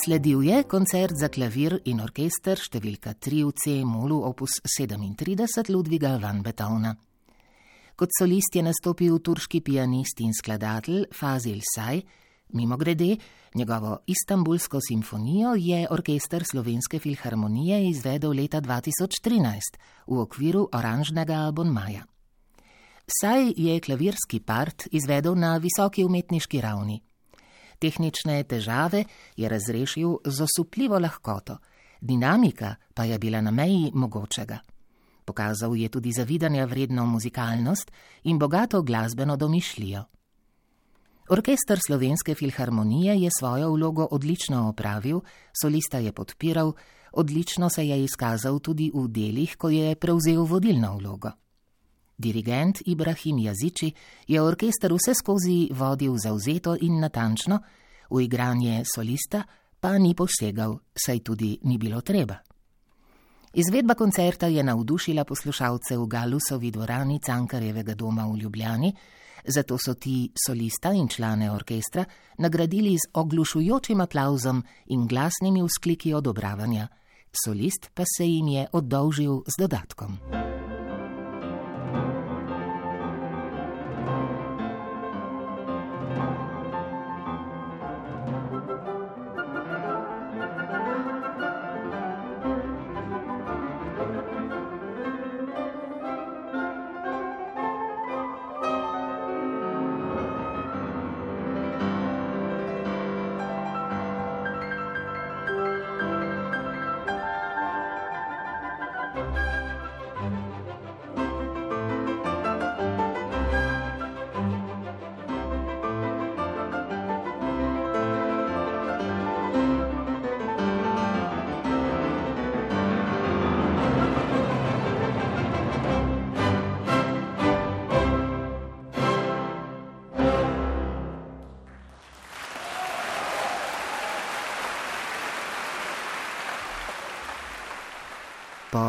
Sledil 0.05 0.43
je 0.43 0.63
koncert 0.63 1.17
za 1.17 1.31
klavir 1.33 1.79
in 1.89 1.97
orkester 2.03 2.59
številka 2.61 3.15
3 3.17 3.39
v 3.41 3.53
C-molu 3.57 4.19
opus 4.27 4.59
37 4.61 5.71
Ludviga 5.73 6.11
van 6.21 6.43
Beethovna. 6.45 6.91
Kot 7.97 8.13
solist 8.13 8.53
je 8.53 8.61
nastopil 8.61 9.15
turški 9.17 9.63
pianist 9.65 10.21
in 10.21 10.35
skladatelj 10.37 11.07
Fazil 11.09 11.63
Saj, 11.65 12.03
mimo 12.53 12.77
grede, 12.77 13.15
njegovo 13.57 13.95
Istanbulsko 14.05 14.77
simfonijo 14.77 15.55
je 15.57 15.87
orkester 15.89 16.45
Slovenske 16.45 17.01
filharmonije 17.01 17.81
izvedel 17.89 18.37
leta 18.37 18.61
2013 18.61 19.81
v 20.05 20.21
okviru 20.21 20.67
oranžnega 20.69 21.47
abonmaja. 21.47 22.05
Saj 23.09 23.55
je 23.57 23.81
klavirski 23.81 24.43
part 24.45 24.85
izvedel 24.91 25.33
na 25.33 25.57
visoki 25.57 26.05
umetniški 26.05 26.61
ravni. 26.61 27.01
Tehnične 27.79 28.43
težave 28.43 29.03
je 29.37 29.49
razrešil 29.49 30.17
z 30.25 30.41
osupljivo 30.41 30.99
lahkoto, 30.99 31.57
dinamika 32.01 32.75
pa 32.93 33.03
je 33.03 33.19
bila 33.19 33.41
na 33.41 33.51
meji 33.51 33.91
mogočega. 33.93 34.59
Pokazal 35.25 35.75
je 35.75 35.89
tudi 35.89 36.11
zavidanja 36.11 36.65
vredno 36.65 37.05
muzikalnost 37.05 37.91
in 38.23 38.39
bogato 38.39 38.81
glasbeno 38.81 39.35
domišljijo. 39.35 40.03
Orkester 41.29 41.79
Slovenske 41.87 42.35
filharmonije 42.35 43.21
je 43.21 43.29
svojo 43.39 43.71
vlogo 43.71 44.07
odlično 44.11 44.69
opravil, 44.69 45.21
solista 45.61 45.97
je 45.97 46.11
podpiral, 46.11 46.73
odlično 47.11 47.69
se 47.69 47.87
je 47.87 48.03
izkazal 48.03 48.59
tudi 48.59 48.91
v 48.93 49.07
delih, 49.07 49.57
ko 49.57 49.69
je 49.69 49.95
prevzel 49.95 50.45
vodilno 50.45 50.97
vlogo. 50.97 51.31
Dirigent 52.17 52.81
Ibrahim 52.85 53.39
Jaziči 53.39 53.91
je 54.27 54.41
orkester 54.41 54.93
vse 54.93 55.13
skozi 55.13 55.69
vodil 55.71 56.17
zauzeto 56.17 56.75
in 56.81 56.99
natančno, 56.99 57.59
v 58.09 58.21
igranje 58.21 58.83
solista 58.95 59.43
pa 59.79 59.97
ni 59.97 60.15
posegal, 60.15 60.79
saj 60.95 61.19
tudi 61.19 61.59
ni 61.63 61.77
bilo 61.77 62.01
treba. 62.01 62.39
Izvedba 63.55 63.93
koncerta 63.93 64.47
je 64.47 64.63
navdušila 64.63 65.23
poslušalce 65.23 65.97
v 65.97 66.07
Galusovi 66.07 66.71
dvorani 66.71 67.19
Cankarjevega 67.19 67.93
doma 67.93 68.25
v 68.27 68.37
Ljubljani, 68.37 68.93
zato 69.47 69.77
so 69.77 69.93
ti 69.93 70.31
solista 70.47 70.91
in 70.91 71.07
člane 71.07 71.51
orkestra 71.51 72.05
nagradili 72.37 72.97
z 72.97 73.09
oglušujočim 73.13 74.01
aplauzom 74.01 74.63
in 74.85 75.07
glasnimi 75.07 75.63
vzkliki 75.63 76.13
odobravanja, 76.13 76.87
solist 77.45 77.89
pa 77.93 78.03
se 78.17 78.25
jim 78.25 78.47
je 78.47 78.67
oddolžil 78.71 79.41
z 79.47 79.53
dodatkom. 79.59 80.17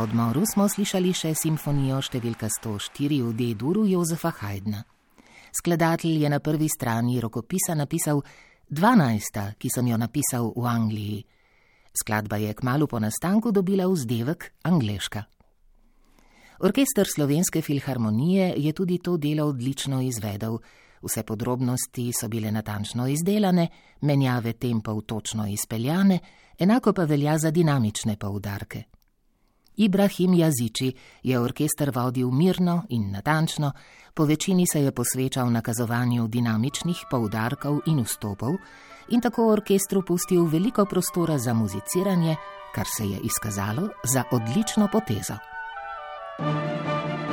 Odmoru 0.06 0.44
smo 0.46 0.68
slišali 0.70 1.10
še 1.10 1.32
simfonijo 1.34 1.98
številka 2.04 2.46
104 2.52 3.16
v 3.26 3.32
D-duru 3.34 3.86
Jozefa 3.90 4.30
Haydna. 4.38 4.84
Skladatelj 5.50 6.22
je 6.22 6.30
na 6.30 6.38
prvi 6.38 6.68
strani 6.70 7.18
rokopisa 7.18 7.74
napisal 7.74 8.22
12, 8.70 9.56
ki 9.58 9.72
sem 9.72 9.90
jo 9.90 9.98
napisal 9.98 10.52
v 10.54 10.66
Angliji. 10.70 11.18
Skladba 11.90 12.38
je 12.38 12.54
kmalo 12.54 12.86
po 12.86 13.00
nastanku 13.02 13.50
dobila 13.50 13.88
vzdevek 13.90 14.52
angliška. 14.70 15.24
Orkester 16.62 17.08
Slovenske 17.10 17.62
filharmonije 17.62 18.54
je 18.62 18.72
tudi 18.72 19.00
to 19.02 19.16
delo 19.18 19.50
odlično 19.50 20.04
izvedel. 20.06 20.60
Vse 21.02 21.26
podrobnosti 21.26 22.12
so 22.14 22.30
bile 22.30 22.52
natančno 22.54 23.08
izdelane, 23.10 23.68
menjave 24.06 24.54
tempov 24.54 25.02
točno 25.02 25.50
izpeljane, 25.50 26.20
enako 26.58 26.92
pa 26.92 27.04
velja 27.04 27.38
za 27.38 27.50
dinamične 27.50 28.16
poudarke. 28.16 28.95
Ibrahim 29.76 30.34
Jaziči 30.34 30.92
je 31.22 31.38
orkester 31.40 31.90
vodil 31.94 32.30
mirno 32.30 32.82
in 32.88 33.10
natančno, 33.10 33.72
po 34.14 34.24
večini 34.24 34.64
se 34.72 34.82
je 34.82 34.92
posvečal 34.92 35.52
nakazovanju 35.52 36.28
dinamičnih 36.28 36.96
poudarkov 37.10 37.80
in 37.86 38.02
vstopov 38.04 38.54
in 39.08 39.20
tako 39.20 39.52
orkestru 39.52 40.02
pustil 40.02 40.44
veliko 40.44 40.84
prostora 40.84 41.38
za 41.38 41.54
muziciranje, 41.54 42.36
kar 42.74 42.86
se 42.96 43.04
je 43.04 43.20
izkazalo 43.24 43.88
za 44.04 44.24
odlično 44.32 44.88
potezo. 44.92 45.34
thank 46.38 47.20
you 47.20 47.25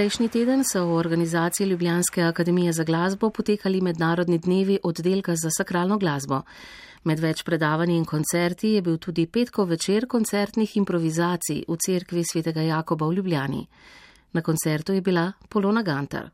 Prejšnji 0.00 0.28
teden 0.32 0.62
so 0.64 0.86
v 0.86 0.94
organizaciji 0.96 1.66
Ljubljanske 1.66 2.22
akademije 2.22 2.72
za 2.72 2.84
glasbo 2.84 3.30
potekali 3.30 3.80
mednarodni 3.80 4.38
dnevi 4.38 4.78
oddelka 4.82 5.36
za 5.36 5.50
sakralno 5.50 5.98
glasbo. 5.98 6.40
Med 7.04 7.20
več 7.20 7.42
predavanji 7.44 7.98
in 7.98 8.06
koncerti 8.08 8.70
je 8.78 8.82
bil 8.82 8.96
tudi 8.96 9.26
petkov 9.26 9.68
večer 9.68 10.06
koncertnih 10.08 10.76
improvizacij 10.76 11.64
v 11.68 11.76
cerkvi 11.76 12.24
svetega 12.24 12.62
Jakoba 12.62 13.06
v 13.06 13.14
Ljubljani. 13.18 13.66
Na 14.32 14.40
koncertu 14.40 14.92
je 14.92 15.02
bila 15.02 15.32
Polona 15.48 15.82
Gantar. 15.82 16.30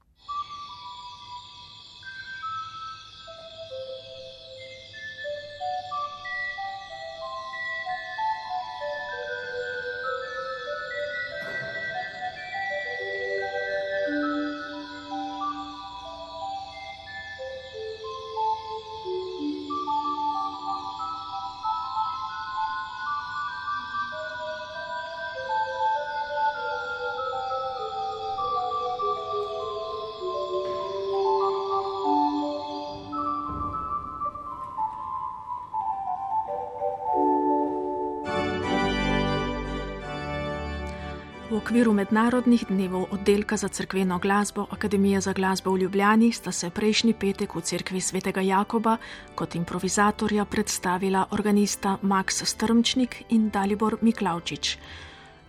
Okviru 41.76 41.92
mednarodnih 41.92 42.64
dnevov 42.68 43.12
oddelka 43.12 43.56
za 43.56 43.68
crkveno 43.68 44.18
glasbo 44.18 44.66
Akademije 44.70 45.20
za 45.20 45.32
glasbo 45.32 45.70
v 45.70 45.78
Ljubljani 45.78 46.32
sta 46.32 46.52
se 46.52 46.70
prejšnji 46.70 47.12
petek 47.12 47.54
v 47.54 47.60
cerkvi 47.60 48.00
svetega 48.00 48.40
Jakoba 48.40 48.96
kot 49.34 49.54
improvizatorja 49.54 50.44
predstavila 50.44 51.26
organista 51.30 51.98
Max 52.02 52.44
Strmčnik 52.44 53.24
in 53.28 53.50
Dalibor 53.50 53.96
Miklavčič. 54.00 54.78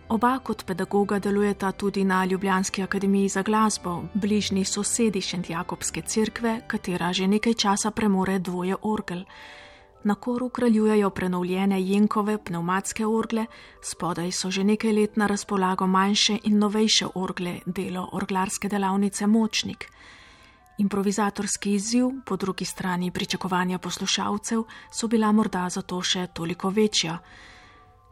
Oba 0.08 0.38
kot 0.38 0.66
pedagoga 0.66 1.18
delujeta 1.18 1.72
tudi 1.72 2.04
na 2.04 2.24
Ljubljanski 2.24 2.82
akademiji 2.82 3.28
za 3.28 3.42
glasbo, 3.42 4.02
bližnji 4.14 4.64
sosedi 4.64 5.20
Šentjakobske 5.20 6.02
cerkve, 6.02 6.60
katera 6.66 7.12
že 7.12 7.26
nekaj 7.26 7.54
časa 7.54 7.90
premore 7.90 8.38
dvoje 8.38 8.76
orgel. 8.82 9.24
Na 10.04 10.14
koru 10.14 10.48
kraljujejo 10.48 11.10
prenovljene 11.10 11.82
jenkove 11.82 12.38
pneumatske 12.44 13.06
orgle, 13.06 13.46
spodaj 13.82 14.32
so 14.32 14.50
že 14.50 14.64
nekaj 14.64 14.92
let 14.92 15.16
na 15.16 15.26
razpolago 15.26 15.86
manjše 15.86 16.38
in 16.44 16.58
novejše 16.58 17.06
orgle, 17.14 17.60
delo 17.66 18.08
orglarske 18.12 18.68
delavnice 18.68 19.26
Močnik. 19.26 19.88
Improvizatorski 20.78 21.72
izziv, 21.72 22.06
po 22.26 22.36
drugi 22.36 22.64
strani 22.64 23.10
pričakovanja 23.10 23.78
poslušalcev, 23.78 24.62
so 24.92 25.08
bila 25.08 25.32
morda 25.32 25.68
zato 25.68 26.02
še 26.02 26.26
toliko 26.32 26.70
večja. 26.70 27.18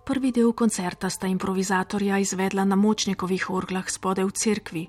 Prvi 0.05 0.33
del 0.33 0.53
koncerta 0.53 1.11
sta 1.11 1.27
improvizatorja 1.27 2.19
izvedla 2.19 2.65
na 2.65 2.77
močnikovih 2.77 3.51
orglah 3.51 3.91
spodaj 3.91 4.25
v 4.25 4.31
cerkvi. 4.31 4.89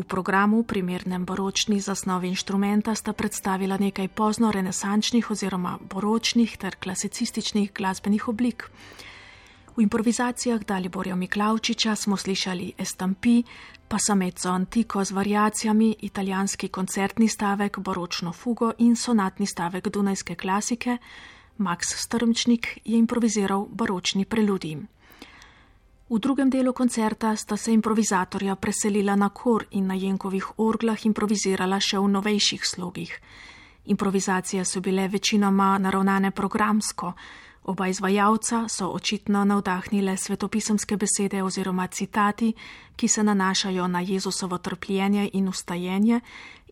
V 0.00 0.08
programu, 0.08 0.62
primernem 0.64 1.28
baročni 1.28 1.76
zasnovi 1.76 2.32
inštrumenta, 2.32 2.94
sta 2.96 3.12
predstavila 3.12 3.76
nekaj 3.76 4.08
pozno 4.08 4.48
renesančnih 4.48 5.26
oziroma 5.30 5.76
baročnih 5.76 6.56
ter 6.56 6.76
klasicističnih 6.80 7.68
glasbenih 7.76 8.28
oblik. 8.28 8.64
V 9.76 9.82
improvizacijah 9.84 10.64
Daliborja 10.64 11.16
Miklavčiča 11.16 11.92
smo 11.96 12.16
slišali 12.16 12.72
Estampi, 12.78 13.42
pa 13.88 13.98
Samezzo 13.98 14.48
Antiko 14.48 15.04
z 15.04 15.12
variacijami, 15.12 15.96
italijanski 16.00 16.68
koncertni 16.68 17.28
stavek, 17.28 17.78
baročno 17.78 18.32
fugo 18.32 18.72
in 18.78 18.96
sonatni 18.96 19.46
stavek 19.46 19.88
Dunajske 19.88 20.34
klasike, 20.34 20.96
Max 21.58 21.92
Strmčnik 21.92 22.78
je 22.84 22.96
improviziral 22.98 23.66
baročni 23.68 24.24
preludij. 24.24 24.78
V 26.10 26.18
drugem 26.18 26.50
delu 26.50 26.72
koncerta 26.72 27.36
sta 27.36 27.56
se 27.56 27.72
improvizatorja 27.72 28.56
preselila 28.56 29.14
na 29.16 29.28
kor 29.28 29.66
in 29.70 29.86
na 29.86 29.94
jenkovih 29.94 30.58
orglah 30.58 30.98
improvizirala 31.06 31.78
še 31.78 32.00
v 32.02 32.08
novejših 32.10 32.64
slogih. 32.66 33.12
Improvizacije 33.86 34.64
so 34.64 34.80
bile 34.82 35.06
večinoma 35.08 35.78
naravnane 35.78 36.32
programsko, 36.34 37.12
oba 37.62 37.86
izvajalca 37.86 38.64
so 38.68 38.88
očitno 38.90 39.44
navdahnile 39.44 40.16
svetopisemske 40.16 40.96
besede 40.96 41.44
oziroma 41.46 41.86
citati, 41.86 42.50
ki 42.96 43.08
se 43.08 43.22
nanašajo 43.22 43.86
na 43.86 44.00
Jezusovo 44.00 44.58
trpljenje 44.58 45.30
in 45.32 45.48
ustajenje, 45.48 46.20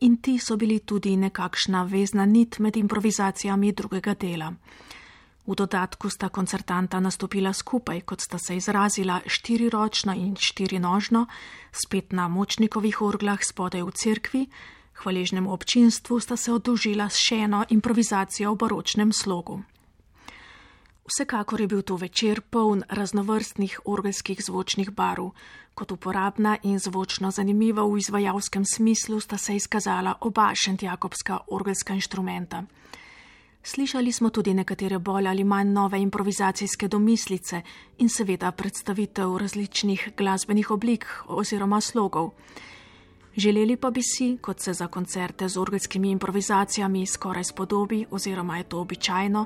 in 0.00 0.16
ti 0.16 0.38
so 0.38 0.56
bili 0.56 0.80
tudi 0.80 1.16
nekakšna 1.16 1.84
vezna 1.84 2.26
nit 2.26 2.58
med 2.58 2.76
improvizacijami 2.76 3.72
drugega 3.72 4.14
dela. 4.14 4.52
V 5.48 5.56
dodatku 5.56 6.12
sta 6.12 6.28
koncertanta 6.28 7.00
nastopila 7.00 7.52
skupaj, 7.56 8.02
kot 8.04 8.20
sta 8.20 8.36
se 8.36 8.56
izrazila, 8.56 9.22
štiriročno 9.24 10.12
in 10.12 10.36
štirinožno, 10.36 11.24
spet 11.72 12.12
na 12.12 12.28
močnikovih 12.28 13.00
orglah 13.00 13.40
spodaj 13.40 13.80
v 13.80 13.94
cerkvi, 13.96 14.42
hvaležnemu 15.00 15.48
občinstvu 15.52 16.20
sta 16.20 16.36
se 16.36 16.52
odužila 16.52 17.08
s 17.08 17.16
še 17.16 17.48
eno 17.48 17.64
improvizacijo 17.72 18.52
v 18.52 18.60
baročnem 18.60 19.12
slogu. 19.12 19.62
Vsekakor 21.08 21.60
je 21.60 21.66
bil 21.66 21.80
to 21.80 21.96
večer 21.96 22.44
poln 22.44 22.84
raznovrstnih 22.92 23.88
orgelskih 23.88 24.44
zvočnih 24.44 24.92
barv, 24.92 25.32
kot 25.72 25.96
uporabna 25.96 26.58
in 26.62 26.76
zvočno 26.76 27.30
zanimiva 27.32 27.88
v 27.88 27.96
izvajalskem 27.96 28.68
smislu 28.68 29.16
sta 29.20 29.40
se 29.40 29.56
izkazala 29.56 30.18
oba 30.20 30.52
šentjakobska 30.52 31.48
orgelska 31.48 31.96
inštrumenta. 31.96 32.68
Slišali 33.62 34.12
smo 34.12 34.30
tudi 34.30 34.54
nekatere 34.54 34.98
bolj 34.98 35.28
ali 35.28 35.44
manj 35.44 35.72
nove 35.72 36.00
improvizacijske 36.00 36.88
domislice 36.88 37.62
in 37.98 38.08
seveda 38.08 38.52
predstavitev 38.52 39.36
različnih 39.36 40.12
glasbenih 40.16 40.70
oblik 40.70 41.06
oziroma 41.26 41.80
slogov. 41.80 42.30
Želeli 43.36 43.76
pa 43.76 43.90
bi 43.90 44.02
si, 44.02 44.38
kot 44.40 44.60
se 44.60 44.72
za 44.72 44.86
koncerte 44.86 45.48
z 45.48 45.58
orgelskimi 45.58 46.10
improvizacijami 46.10 47.06
skoraj 47.06 47.44
spodobi 47.44 48.06
oziroma 48.10 48.56
je 48.58 48.64
to 48.64 48.80
običajno, 48.80 49.44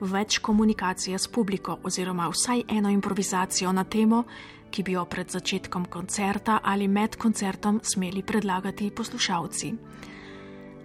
več 0.00 0.38
komunikacije 0.38 1.18
s 1.18 1.28
publiko 1.28 1.78
oziroma 1.82 2.28
vsaj 2.28 2.62
eno 2.68 2.90
improvizacijo 2.90 3.72
na 3.72 3.84
temo, 3.84 4.24
ki 4.70 4.82
bi 4.82 4.92
jo 4.92 5.04
pred 5.04 5.30
začetkom 5.30 5.84
koncerta 5.84 6.60
ali 6.62 6.88
med 6.88 7.16
koncertom 7.16 7.80
smeli 7.82 8.22
predlagati 8.22 8.90
poslušalci. 8.90 9.72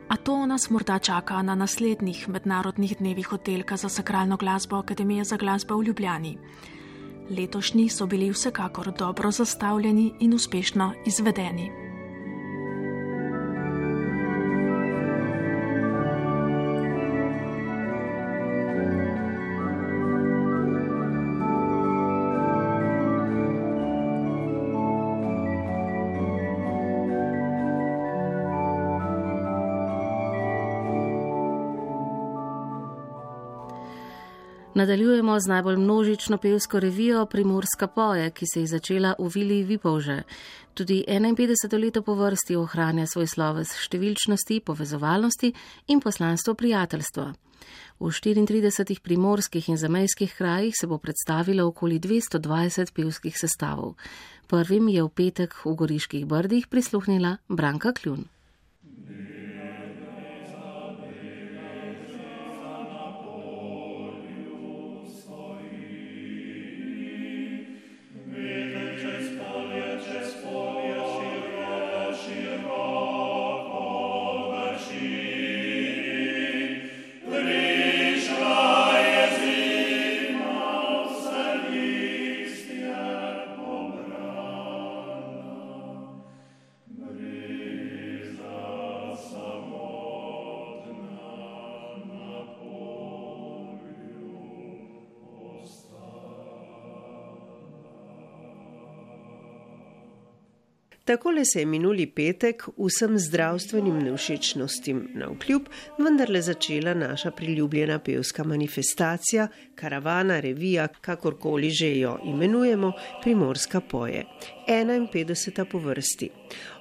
A 0.08 0.18
to 0.18 0.46
nas 0.46 0.70
morda 0.70 1.00
čaka 1.00 1.42
na 1.42 1.56
naslednjih 1.56 2.30
mednarodnih 2.30 2.98
dnevih 2.98 3.34
oddelka 3.34 3.78
za 3.78 3.90
sakralno 3.90 4.38
glasbo 4.38 4.76
Akademije 4.76 5.24
za 5.24 5.38
glasbo 5.38 5.78
v 5.78 5.84
Ljubljani. 5.84 6.38
Letošnji 7.30 7.90
so 7.90 8.06
bili 8.06 8.30
vsekakor 8.30 8.92
dobro 8.98 9.32
zastavljeni 9.32 10.14
in 10.20 10.34
uspešno 10.34 10.94
izvedeni. 11.06 11.93
Nadaljujemo 34.84 35.40
z 35.40 35.48
najbolj 35.48 35.78
množično 35.78 36.38
pevsko 36.38 36.80
revijo 36.80 37.26
Primorska 37.26 37.88
poje, 37.88 38.32
ki 38.32 38.46
se 38.54 38.60
je 38.60 38.68
začela 38.68 39.14
v 39.20 39.30
Vili 39.36 39.64
Vipolže. 39.64 40.24
Tudi 40.74 41.06
51. 41.08 41.80
leto 41.80 42.02
po 42.02 42.16
vrsti 42.20 42.56
ohranja 42.60 43.06
svoj 43.08 43.30
sloves 43.32 43.72
številčnosti, 43.80 44.60
povezovalnosti 44.60 45.54
in 45.88 46.04
poslanstvo 46.04 46.58
prijateljstva. 46.60 47.30
V 48.00 48.12
34 48.12 49.00
primorskih 49.00 49.70
in 49.72 49.80
zamejskih 49.80 50.36
krajih 50.36 50.76
se 50.76 50.88
bo 50.88 50.98
predstavilo 50.98 51.70
okoli 51.72 52.00
220 52.00 52.92
pevskih 52.92 53.40
sestavov. 53.40 53.96
Prvim 54.52 54.92
je 54.92 55.04
v 55.04 55.10
petek 55.16 55.56
v 55.64 55.78
Goriških 55.80 56.28
brdih 56.28 56.68
prisluhnila 56.68 57.38
Branka 57.48 57.96
Kljun. 57.96 58.33
Takole 101.14 101.46
se 101.46 101.60
je 101.60 101.66
minuli 101.66 102.08
petek 102.10 102.64
vsem 102.78 103.20
zdravstvenim 103.20 104.00
neušečnostim 104.02 105.02
na 105.14 105.28
vkljub 105.30 105.68
vendarle 106.00 106.42
začela 106.42 106.94
naša 106.94 107.32
priljubljena 107.32 108.00
pevska 108.00 108.44
manifestacija, 108.44 109.48
karavana, 109.76 110.40
revija, 110.40 110.88
kakorkoli 110.88 111.70
že 111.70 111.92
jo 112.00 112.18
imenujemo, 112.26 112.92
Primorska 113.22 113.82
poje. 113.82 114.26
51. 114.68 115.66
po 115.66 115.80
vrsti. 115.80 116.30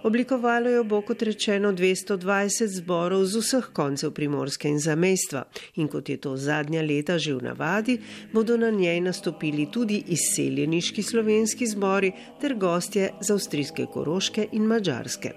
Oblikovalo 0.03 0.71
jo 0.71 0.85
bo, 0.85 1.01
kot 1.03 1.23
rečeno, 1.23 1.73
220 1.73 2.67
zborov 2.67 3.25
z 3.25 3.41
vseh 3.41 3.69
koncev 3.73 4.11
primorske 4.11 4.69
in 4.69 4.79
zamestva 4.79 5.45
in 5.77 5.89
kot 5.89 6.09
je 6.09 6.17
to 6.17 6.37
zadnja 6.37 6.83
leta 6.83 7.19
že 7.19 7.35
v 7.35 7.43
navadi, 7.43 7.99
bodo 8.33 8.57
na 8.57 8.71
njej 8.71 9.01
nastopili 9.01 9.69
tudi 9.73 10.03
izseljeniški 10.07 11.03
slovenski 11.03 11.67
zbori 11.67 12.13
ter 12.41 12.55
gostje 12.55 13.11
z 13.21 13.31
avstrijske 13.31 13.87
koroške 13.87 14.49
in 14.53 14.63
mađarske. 14.63 15.33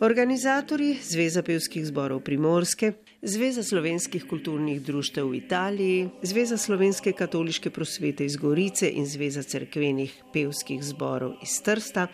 Organizatori 0.00 0.96
Zveza 1.02 1.42
pevskih 1.42 1.86
zborov 1.86 2.20
Primorske, 2.20 2.92
Zveza 3.26 3.62
slovenskih 3.62 4.22
kulturnih 4.30 4.78
društev 4.82 5.26
v 5.26 5.34
Italiji, 5.40 6.08
Zveza 6.22 6.54
slovenske 6.56 7.10
katoliške 7.12 7.72
prosvete 7.74 8.24
iz 8.24 8.36
Gorice 8.36 8.86
in 8.86 9.06
Zveza 9.06 9.42
cerkvenih 9.42 10.12
pevskih 10.32 10.84
zborov 10.84 11.32
iz 11.42 11.56
Trsta 11.62 12.04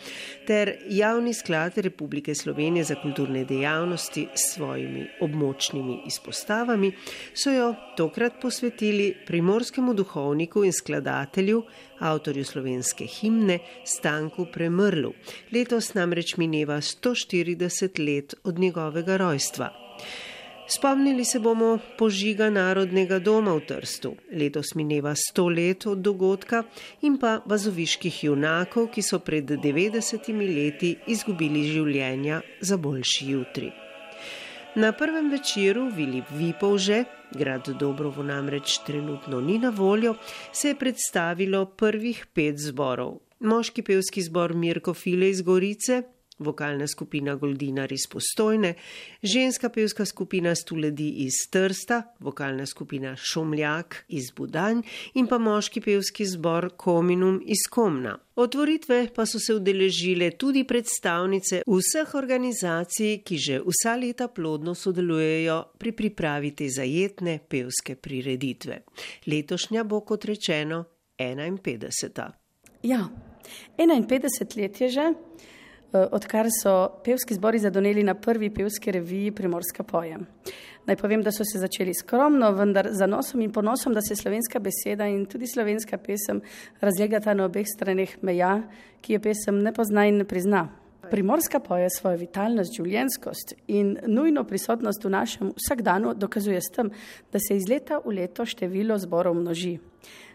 ter 0.49 0.73
Javni 0.89 1.35
sklad 1.35 1.77
Republike 1.77 2.35
Slovenije 2.35 2.85
za 2.85 2.97
kulturne 3.03 3.45
dejavnosti 3.45 4.25
s 4.35 4.55
svojimi 4.55 5.05
območnimi 5.21 5.99
izpostavami 6.09 6.95
so 7.35 7.53
jo 7.53 7.75
tokrat 7.97 8.41
posvetili 8.41 9.13
primorskemu 9.27 9.95
duhovniku 9.95 10.65
in 10.65 10.73
skladatelju, 10.73 11.63
avtorju 11.99 12.45
slovenske 12.45 13.05
himne 13.05 13.59
Stanku 13.85 14.49
Premrlu. 14.53 15.13
Letos 15.53 15.93
namreč 15.95 16.37
mineva 16.37 16.81
140 16.81 18.01
let 18.01 18.35
od 18.45 18.59
njegovega 18.59 19.17
rojstva. 19.17 19.75
Spomnili 20.75 21.25
se 21.25 21.39
bomo 21.39 21.79
požiga 21.99 22.51
Narodnega 22.51 23.19
doma 23.19 23.53
v 23.55 23.61
Trstu. 23.67 24.15
Letos 24.33 24.73
mineva 24.75 25.13
sto 25.15 25.49
let 25.49 25.85
od 25.87 25.99
dogodka 25.99 26.63
in 27.05 27.19
pa 27.21 27.43
vazoviških 27.45 28.23
junakov, 28.25 28.87
ki 28.89 29.03
so 29.05 29.19
pred 29.21 29.45
90 29.45 30.31
leti 30.41 30.95
izgubili 31.13 31.67
življenja 31.69 32.41
za 32.61 32.79
boljši 32.81 33.29
jutri. 33.35 33.69
Na 34.75 34.95
prvem 34.97 35.29
večeru 35.31 35.91
Vili 35.93 36.23
Vipolže, 36.31 37.05
grad 37.37 37.69
Dobrovo 37.69 38.23
namreč 38.23 38.79
trenutno 38.87 39.41
ni 39.41 39.59
na 39.59 39.69
voljo, 39.77 40.15
se 40.53 40.73
je 40.73 40.79
predstavilo 40.79 41.67
prvih 41.67 42.27
pet 42.33 42.57
zborov. 42.57 43.19
Moški 43.41 43.83
pevski 43.83 44.23
zbor 44.23 44.55
Mirko 44.55 44.95
File 44.95 45.29
iz 45.31 45.43
Gorice, 45.43 46.03
vokalna 46.39 46.87
skupina 46.87 47.35
Goldinar 47.35 47.93
iz 47.93 48.07
Postojne, 48.11 48.75
ženska 49.23 49.69
pevska 49.69 50.05
skupina 50.05 50.55
Stuledi 50.55 51.09
iz 51.09 51.33
Trsta, 51.51 52.03
vokalna 52.19 52.67
skupina 52.67 53.17
Šomljak 53.17 54.05
iz 54.09 54.31
Budanj 54.37 54.83
in 55.15 55.27
pa 55.27 55.39
moški 55.39 55.81
pevski 55.81 56.27
zbor 56.27 56.71
Kominum 56.77 57.41
iz 57.45 57.69
Komna. 57.71 58.19
Otvoritve 58.35 59.09
pa 59.15 59.27
so 59.27 59.39
se 59.39 59.55
udeležile 59.55 60.31
tudi 60.31 60.65
predstavnice 60.65 61.63
vseh 61.67 62.15
organizacij, 62.15 63.19
ki 63.25 63.39
že 63.39 63.61
vsa 63.61 63.97
leta 63.97 64.29
plodno 64.29 64.75
sodelujejo 64.75 65.59
pri 65.79 65.93
pripravi 65.93 66.55
te 66.57 66.69
zajetne 66.69 67.39
pevske 67.49 67.97
prireditve. 67.97 68.79
Letošnja 69.27 69.85
bo, 69.85 70.01
kot 70.01 70.25
rečeno, 70.25 70.85
51. 71.19 72.31
Ja, 72.83 73.09
51 73.77 74.57
let 74.57 74.81
je 74.81 74.89
že. 74.89 75.13
Eh, 75.93 76.07
odkar 76.11 76.47
so 76.63 76.89
pevski 77.05 77.35
zbori 77.35 77.59
zadoneli 77.59 78.03
na 78.03 78.15
prvi 78.15 78.51
pevski 78.51 78.93
reviji 78.93 79.31
Primorska 79.31 79.83
pojem. 79.83 80.27
Naj 80.87 80.97
povem, 80.97 81.23
da 81.23 81.31
so 81.33 81.45
se 81.45 81.59
začeli 81.59 81.93
skromno, 81.95 82.49
vendar 82.57 82.89
za 82.91 83.07
nosom 83.07 83.41
in 83.41 83.53
ponosom, 83.53 83.93
da 83.93 84.01
se 84.01 84.17
slovenska 84.17 84.59
beseda 84.59 85.07
in 85.07 85.27
tudi 85.27 85.47
slovenska 85.47 85.99
pesem 85.99 86.41
razlegata 86.81 87.35
na 87.35 87.45
obeh 87.45 87.69
straneh 87.69 88.17
meja, 88.23 88.63
ki 89.01 89.13
je 89.13 89.21
pesem 89.21 89.61
ne 89.63 89.73
pozna 89.73 90.07
in 90.09 90.17
ne 90.17 90.25
prizna. 90.25 90.69
Primorska 91.11 91.61
poje 91.61 91.91
svojo 91.91 92.17
vitalnost, 92.25 92.73
življenskost 92.73 93.55
in 93.69 93.99
nujno 94.07 94.47
prisotnost 94.49 95.05
v 95.05 95.13
našem 95.13 95.53
vsakdanu 95.61 96.15
dokazuje 96.17 96.61
s 96.61 96.73
tem, 96.73 96.89
da 97.33 97.39
se 97.39 97.57
iz 97.57 97.69
leta 97.69 98.01
v 98.01 98.17
leto 98.23 98.49
število 98.49 98.97
zborov 98.99 99.37
množi. 99.37 99.77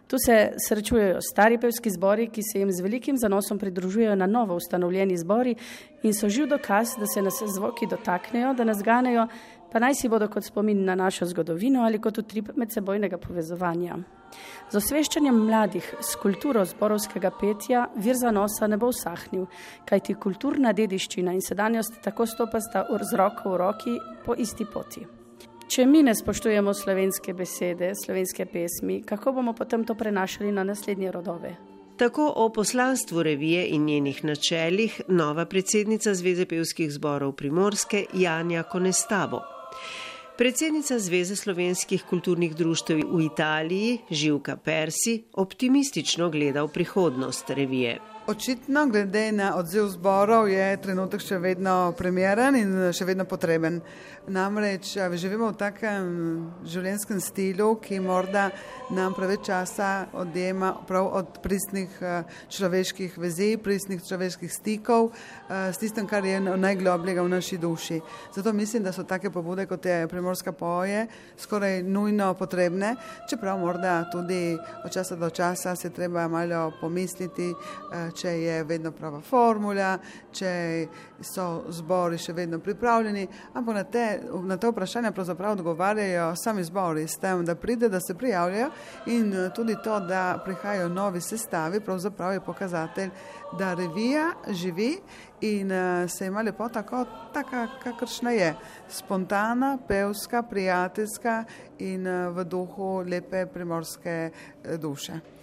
Tu 0.08 0.15
se 0.26 0.52
srečujejo 0.67 1.22
stari 1.22 1.58
pevski 1.58 1.91
zbori, 1.91 2.30
ki 2.32 2.41
se 2.43 2.60
jim 2.60 2.72
z 2.72 2.82
velikim 2.82 3.17
zanosom 3.17 3.60
pridružujejo 3.60 4.15
na 4.15 4.26
novo 4.26 4.56
ustanovljeni 4.56 5.17
zbori 5.17 5.56
in 6.04 6.13
so 6.13 6.30
živ 6.30 6.48
dokaz, 6.48 6.96
da 7.00 7.08
se 7.08 7.22
nas 7.22 7.41
zvoki 7.56 7.88
dotaknejo, 7.88 8.54
da 8.54 8.63
nas 8.63 8.84
ganejo, 8.84 9.27
pa 9.71 9.79
naj 9.79 9.96
si 10.00 10.10
bodo 10.10 10.29
kot 10.32 10.44
spomin 10.44 10.86
na 10.86 10.96
našo 10.96 11.25
zgodovino 11.25 11.84
ali 11.84 12.00
kot 12.00 12.17
utrip 12.17 12.56
medsebojnega 12.56 13.17
povezovanja. 13.17 13.98
Z 14.71 14.79
osveščanjem 14.79 15.44
mladih 15.44 15.92
s 16.00 16.15
kulturo 16.15 16.63
zborovskega 16.65 17.32
petja 17.40 17.86
vir 17.96 18.15
zanosa 18.15 18.67
ne 18.67 18.77
bo 18.77 18.92
usahnil, 18.96 19.46
kajti 19.88 20.15
kulturna 20.15 20.73
dediščina 20.73 21.36
in 21.36 21.44
sedanjost 21.44 22.00
tako 22.04 22.25
stopasta 22.25 22.88
z 22.88 23.13
roko 23.15 23.56
v 23.56 23.62
roki 23.65 24.00
po 24.25 24.36
isti 24.36 24.65
poti. 24.65 25.17
Če 25.68 25.84
mi 25.86 26.00
ne 26.00 26.13
spoštujemo 26.15 26.72
slovenske 26.74 27.34
besede, 27.36 27.90
slovenske 28.00 28.46
pesmi, 28.48 29.02
kako 29.04 29.34
bomo 29.36 29.52
potem 29.54 29.84
to 29.84 29.98
prenašali 30.00 30.52
na 30.56 30.63
naslednje 30.63 31.12
rodove? 31.12 31.52
Tako 32.00 32.28
o 32.36 32.46
poslanstvu 32.56 33.24
revije 33.24 33.65
in 33.76 33.86
njenih 33.86 34.24
načeljih 34.26 35.02
nova 35.08 35.46
predsednica 35.46 36.13
Zveze 36.13 36.46
pevskih 36.46 36.92
zborov 36.92 37.34
Primorske 37.36 38.06
Janja 38.13 38.63
Konestavo. 38.63 39.42
Predsednica 40.38 41.00
Zveze 41.00 41.36
slovenskih 41.36 42.04
kulturnih 42.10 42.56
društev 42.56 43.02
v 43.04 43.26
Italiji 43.26 43.98
Živka 44.12 44.56
Persi 44.56 45.24
optimistično 45.34 46.30
gleda 46.30 46.63
v 46.63 46.72
prihodnost 46.72 47.50
revije. 47.50 48.00
Očitno, 48.28 48.88
glede 48.88 49.32
na 49.32 49.56
odziv 49.56 49.86
zborov, 49.88 50.50
je 50.52 50.65
trenutek 50.84 51.21
še 51.23 51.38
vedno 51.40 51.94
primeren 51.96 52.58
in 52.60 52.71
še 52.92 53.06
vedno 53.08 53.23
potreben. 53.23 53.78
Namreč 54.28 54.90
živimo 55.15 55.48
v 55.54 55.56
takem 55.56 56.10
življenjskem 56.67 57.21
stilu, 57.23 57.69
ki 57.80 58.02
morda 58.04 58.50
nam 58.92 59.15
preveč 59.15 59.46
časa 59.48 60.10
odjema 60.19 60.73
prav 60.90 61.08
od 61.15 61.38
pristnih 61.40 61.94
človeških 62.52 63.15
vezi, 63.15 63.54
pristnih 63.63 64.04
človeških 64.04 64.52
stikov 64.52 65.13
s 65.48 65.80
tistem, 65.80 66.04
kar 66.04 66.28
je 66.28 66.42
najglobljega 66.44 67.23
v 67.23 67.32
naši 67.32 67.62
duši. 67.63 68.02
Zato 68.36 68.52
mislim, 68.52 68.84
da 68.84 68.92
so 68.92 69.08
take 69.08 69.32
pobude, 69.32 69.69
kot 69.71 69.88
je 69.88 70.02
Primorska 70.12 70.52
poje, 70.52 71.06
skoraj 71.40 71.80
nujno 71.88 72.34
potrebne, 72.36 72.98
čeprav 73.32 73.63
morda 73.63 74.02
tudi 74.12 74.60
od 74.84 74.92
časa 74.92 75.15
do 75.15 75.32
časa 75.32 75.78
se 75.80 75.96
treba 75.96 76.28
malo 76.28 76.73
pomisliti, 76.84 77.54
če 78.18 78.32
je 78.42 78.63
vedno 78.63 78.92
prava 78.92 79.22
formula, 79.22 79.98
če 80.34 80.52
so 81.22 81.48
zbori 81.74 82.18
še 82.22 82.34
vedno 82.38 82.60
pripravljeni, 82.63 83.28
ampak 83.54 83.76
na 83.76 83.84
te, 83.84 84.06
na 84.46 84.58
te 84.58 84.72
vprašanja 84.72 85.12
pravzaprav 85.15 85.58
odgovarjajo 85.58 86.32
sami 86.42 86.65
zbori 86.65 87.08
s 87.08 87.20
tem, 87.22 87.46
da 87.46 87.56
pride, 87.56 87.90
da 87.90 88.02
se 88.02 88.18
prijavljajo 88.18 88.70
in 89.13 89.34
eh, 89.34 89.50
tudi 89.56 89.78
to, 89.84 90.00
da 90.00 90.40
prihajajo 90.46 90.90
novi 90.90 91.22
sestavi, 91.22 91.82
pravzaprav 91.82 92.34
je 92.34 92.46
pokazatelj, 92.46 93.10
da 93.58 93.74
revija 93.74 94.32
živi 94.50 94.98
in 95.42 95.72
uh, 95.72 96.10
se 96.10 96.26
ima 96.26 96.42
lepo 96.42 96.70
tako, 96.70 97.06
taka, 97.34 97.68
kakršna 97.84 98.32
je, 98.32 98.56
spontana, 98.90 99.78
pevska, 99.88 100.42
prijateljska 100.44 101.44
in 101.80 102.08
uh, 102.08 102.36
v 102.36 102.44
duhu 102.44 103.04
lepe 103.08 103.46
primorske 103.46 104.32
duše. 104.82 105.37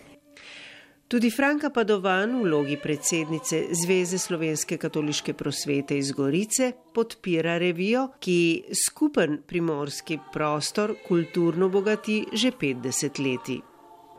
Tudi 1.14 1.30
Franka 1.30 1.70
Padovan 1.70 2.40
v 2.40 2.42
vlogi 2.42 2.74
predsednice 2.74 3.68
Zveze 3.70 4.18
slovenske 4.18 4.74
katoliške 4.82 5.36
prosvete 5.38 5.94
iz 5.94 6.10
Gorice 6.10 6.72
podpira 6.90 7.54
revijo, 7.62 8.08
ki 8.18 8.64
skupen 8.74 9.36
primorski 9.46 10.18
prostor 10.32 10.96
kulturno 11.06 11.68
bogati 11.68 12.24
že 12.32 12.50
50 12.50 13.22
leti. 13.22 13.60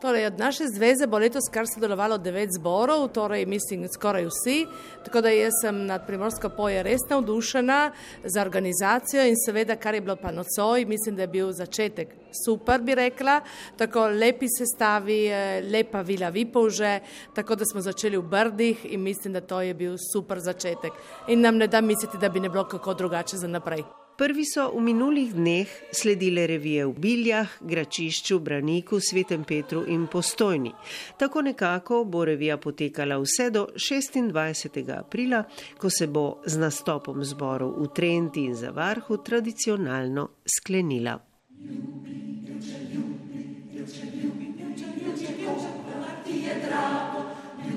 Torej, 0.02 0.26
od 0.26 0.40
naše 0.40 0.68
zveze 0.68 1.08
bo 1.08 1.18
letos 1.18 1.48
kar 1.52 1.66
sodelovalo 1.74 2.18
devet 2.18 2.50
zborov, 2.52 3.08
torej 3.16 3.46
mislim 3.46 3.88
skoraj 3.88 4.26
vsi, 4.28 4.66
tako 5.06 5.22
da 5.22 5.32
jaz 5.32 5.56
sem 5.62 5.86
nad 5.86 6.04
Primorsko 6.08 6.50
poje 6.50 6.84
res 6.84 7.08
navdušena 7.10 7.92
za 8.24 8.42
organizacijo 8.42 9.24
in 9.24 9.40
seveda, 9.46 9.76
kar 9.76 9.96
je 9.96 10.02
bilo 10.02 10.16
pa 10.16 10.32
nocoj, 10.32 10.86
mislim, 10.86 11.16
da 11.16 11.24
je 11.24 11.28
bil 11.28 11.52
začetek. 11.52 12.14
Super, 12.46 12.82
bi 12.82 12.96
rekla, 12.96 13.40
tako 13.78 14.08
lepi 14.08 14.52
sestavi, 14.52 15.26
eh, 15.28 15.62
lepa 15.64 16.02
vila 16.02 16.30
Vipolže, 16.30 17.00
tako 17.34 17.56
da 17.56 17.66
smo 17.66 17.82
začeli 17.82 18.18
v 18.18 18.22
Brdih 18.22 18.86
in 18.92 19.02
mislim, 19.02 19.34
da 19.34 19.42
to 19.42 19.62
je 19.62 19.74
bil 19.74 19.96
super 20.12 20.40
začetek. 20.40 20.92
In 21.28 21.42
nam 21.42 21.58
ne 21.58 21.68
da 21.68 21.82
misliti, 21.82 22.18
da 22.18 22.30
bi 22.30 22.40
ne 22.40 22.50
bilo 22.50 22.68
kako 22.68 22.94
drugače 22.94 23.38
za 23.38 23.48
naprej. 23.48 24.05
Prvi 24.16 24.46
so 24.48 24.70
v 24.72 24.80
minulih 24.80 25.34
dneh 25.36 25.68
sledile 25.92 26.48
revije 26.48 26.86
v 26.88 26.94
Biljah, 26.96 27.50
Gračišču, 27.60 28.40
Braniku, 28.40 29.00
Svetem 29.04 29.44
Petru 29.44 29.84
in 29.92 30.08
Postojni. 30.08 30.72
Tako 31.20 31.42
nekako 31.42 32.04
bo 32.08 32.24
revija 32.26 32.56
potekala 32.58 33.18
vse 33.20 33.50
do 33.52 33.68
26. 33.76 34.80
aprila, 34.96 35.44
ko 35.78 35.90
se 35.90 36.08
bo 36.08 36.40
z 36.46 36.56
nastopom 36.64 37.26
zborov 37.28 37.76
v 37.76 37.90
Trenti 37.92 38.46
in 38.48 38.56
Zavarhu 38.56 39.18
tradicionalno 39.18 40.30
sklenila. 40.48 41.20
Ljubi, 41.60 42.16
ljuče, 42.48 42.80
ljubi, 42.96 43.44
ljuče, 43.76 44.00
ljubi, 44.16 44.48
ljuče, 44.56 44.88
ljuče, 44.96 45.28
ljuče, 45.36 45.44
ljuče, 45.44 45.76
ljuče, 46.16 46.56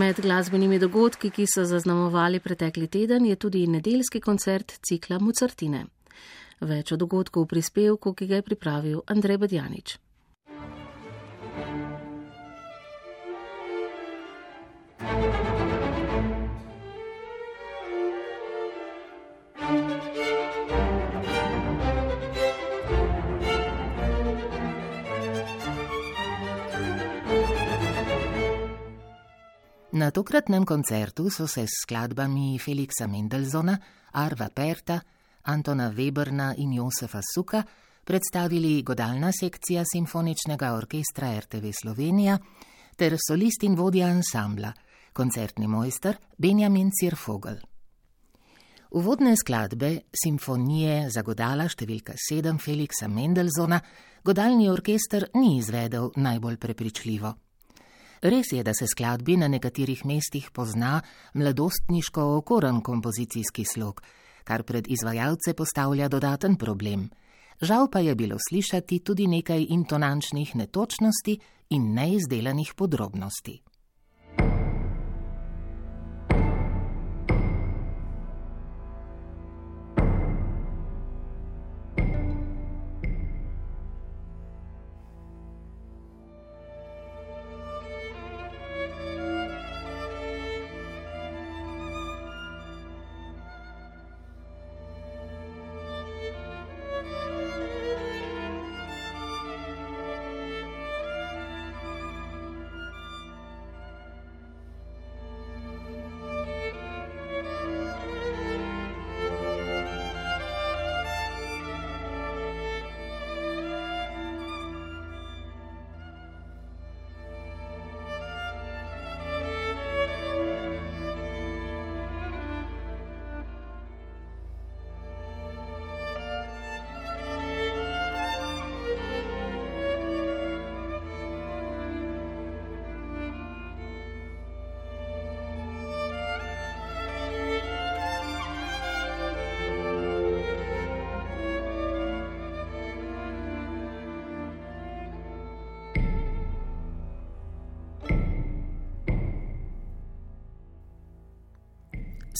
Med 0.00 0.16
glasbenimi 0.16 0.78
dogodki, 0.80 1.28
ki 1.28 1.44
so 1.44 1.66
zaznamovali 1.68 2.38
pretekli 2.40 2.86
teden, 2.88 3.26
je 3.26 3.36
tudi 3.36 3.66
nedeljski 3.68 4.20
koncert 4.24 4.72
cikla 4.88 5.18
Mucartine. 5.20 5.82
Več 6.60 6.92
o 6.94 6.96
dogodku 6.96 7.42
v 7.44 7.50
prispevku, 7.50 8.14
ki 8.16 8.28
ga 8.30 8.38
je 8.38 8.46
pripravil 8.46 9.02
Andrej 9.12 9.36
Bedjanič. 9.42 9.98
Na 30.10 30.14
tokratnem 30.14 30.64
koncertu 30.66 31.30
so 31.30 31.44
se 31.46 31.62
s 31.66 31.84
skladbami 31.84 32.58
Feliksa 32.58 33.06
Mendelsona, 33.06 33.76
Arva 34.12 34.48
Perta, 34.50 35.00
Antona 35.42 35.92
Weberna 35.94 36.48
in 36.56 36.72
Josefa 36.72 37.20
Suka 37.22 37.62
predstavili 38.04 38.82
godalna 38.82 39.30
sekcija 39.30 39.84
Simfoničnega 39.86 40.72
orkestra 40.74 41.28
RTV 41.38 41.70
Slovenija 41.82 42.38
ter 42.96 43.14
solist 43.22 43.62
in 43.62 43.76
vodja 43.78 44.08
ansambla, 44.10 44.72
koncertni 45.12 45.68
mojster 45.68 46.18
Benjamin 46.38 46.90
Cirfogel. 46.90 47.60
Uvodne 48.90 49.36
skladbe 49.36 49.92
Simfonije 50.24 51.04
za 51.14 51.22
godala 51.22 51.68
številka 51.68 52.18
7 52.18 52.58
Feliksa 52.58 53.06
Mendelsona 53.06 53.78
godalni 54.24 54.66
orkester 54.74 55.28
ni 55.34 55.60
izvedel 55.60 56.10
najbolj 56.16 56.58
prepričljivo. 56.58 57.32
Res 58.22 58.52
je, 58.52 58.62
da 58.62 58.74
se 58.74 58.86
skladbi 58.86 59.36
na 59.36 59.48
nekaterih 59.48 60.04
mestih 60.04 60.50
pozna 60.52 61.00
mladostniško 61.34 62.24
okoren 62.36 62.82
kompozicijski 62.84 63.64
slog, 63.64 64.02
kar 64.44 64.62
pred 64.62 64.84
izvajalce 64.88 65.54
postavlja 65.54 66.08
dodaten 66.08 66.56
problem. 66.56 67.08
Žal 67.60 67.88
pa 67.88 68.00
je 68.00 68.14
bilo 68.14 68.36
slišati 68.48 68.98
tudi 68.98 69.26
nekaj 69.26 69.66
intonančnih 69.68 70.56
netočnosti 70.56 71.38
in 71.70 71.92
neizdelanih 71.94 72.74
podrobnosti. 72.76 73.60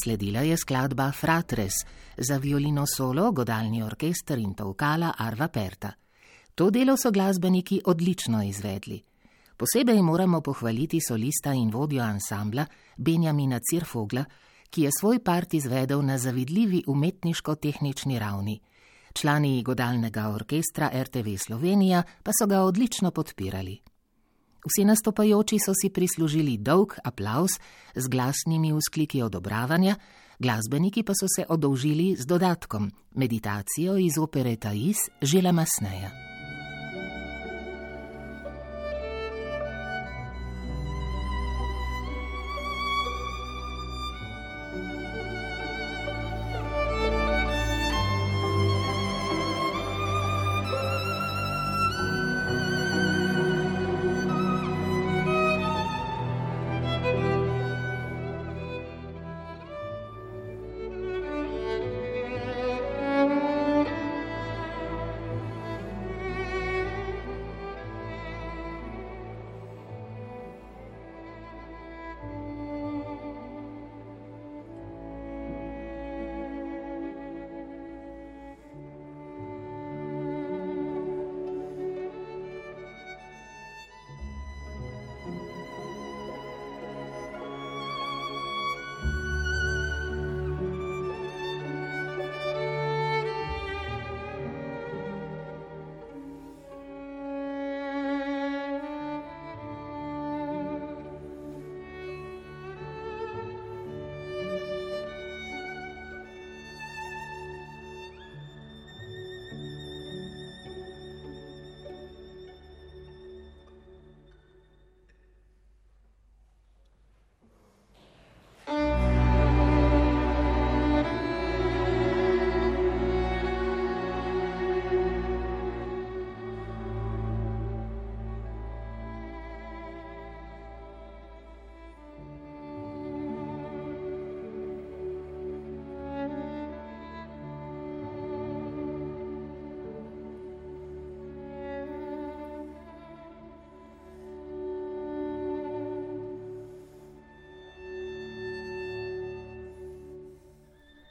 Sledila 0.03 0.40
je 0.40 0.57
skladba 0.57 1.12
Fratres 1.12 1.72
za 2.16 2.36
violino 2.36 2.84
solo, 2.96 3.32
godalni 3.32 3.82
orkester 3.82 4.38
in 4.38 4.55
tolkala 4.55 5.14
Arva 5.18 5.48
Perta. 5.48 5.92
To 6.55 6.70
delo 6.70 6.96
so 6.96 7.11
glasbeniki 7.11 7.80
odlično 7.84 8.42
izvedli. 8.42 9.03
Posebej 9.57 10.03
moramo 10.03 10.40
pohvaliti 10.40 11.01
solista 11.09 11.53
in 11.53 11.70
vodjo 11.70 12.03
ansambla 12.03 12.66
Benjamina 12.96 13.59
Cirfogla, 13.70 14.24
ki 14.70 14.82
je 14.82 14.90
svoj 14.98 15.18
part 15.24 15.55
izvedel 15.55 16.03
na 16.03 16.18
zavidljivi 16.18 16.84
umetniško-tehnični 16.86 18.18
ravni. 18.18 18.61
Člani 19.12 19.62
godalnega 19.62 20.28
orkestra 20.28 20.90
RTV 21.03 21.36
Slovenija 21.36 22.03
pa 22.22 22.30
so 22.40 22.46
ga 22.46 22.61
odlično 22.61 23.11
podpirali. 23.11 23.80
Vsi 24.61 24.84
nastopajoči 24.84 25.56
so 25.58 25.72
si 25.72 25.90
prislužili 25.90 26.58
dolg 26.58 26.94
aplaus 27.04 27.56
z 27.94 28.08
glasnimi 28.08 28.72
vzkliki 28.72 29.22
odobravanja, 29.22 29.96
glasbeniki 30.38 31.02
pa 31.02 31.12
so 31.16 31.26
se 31.36 31.44
odolžili 31.48 32.16
z 32.16 32.26
dodatkom 32.26 32.90
meditacijo 33.14 33.96
iz 33.96 34.18
opere 34.18 34.56
Thais 34.56 35.08
Žila 35.22 35.52
Masneja. 35.52 36.29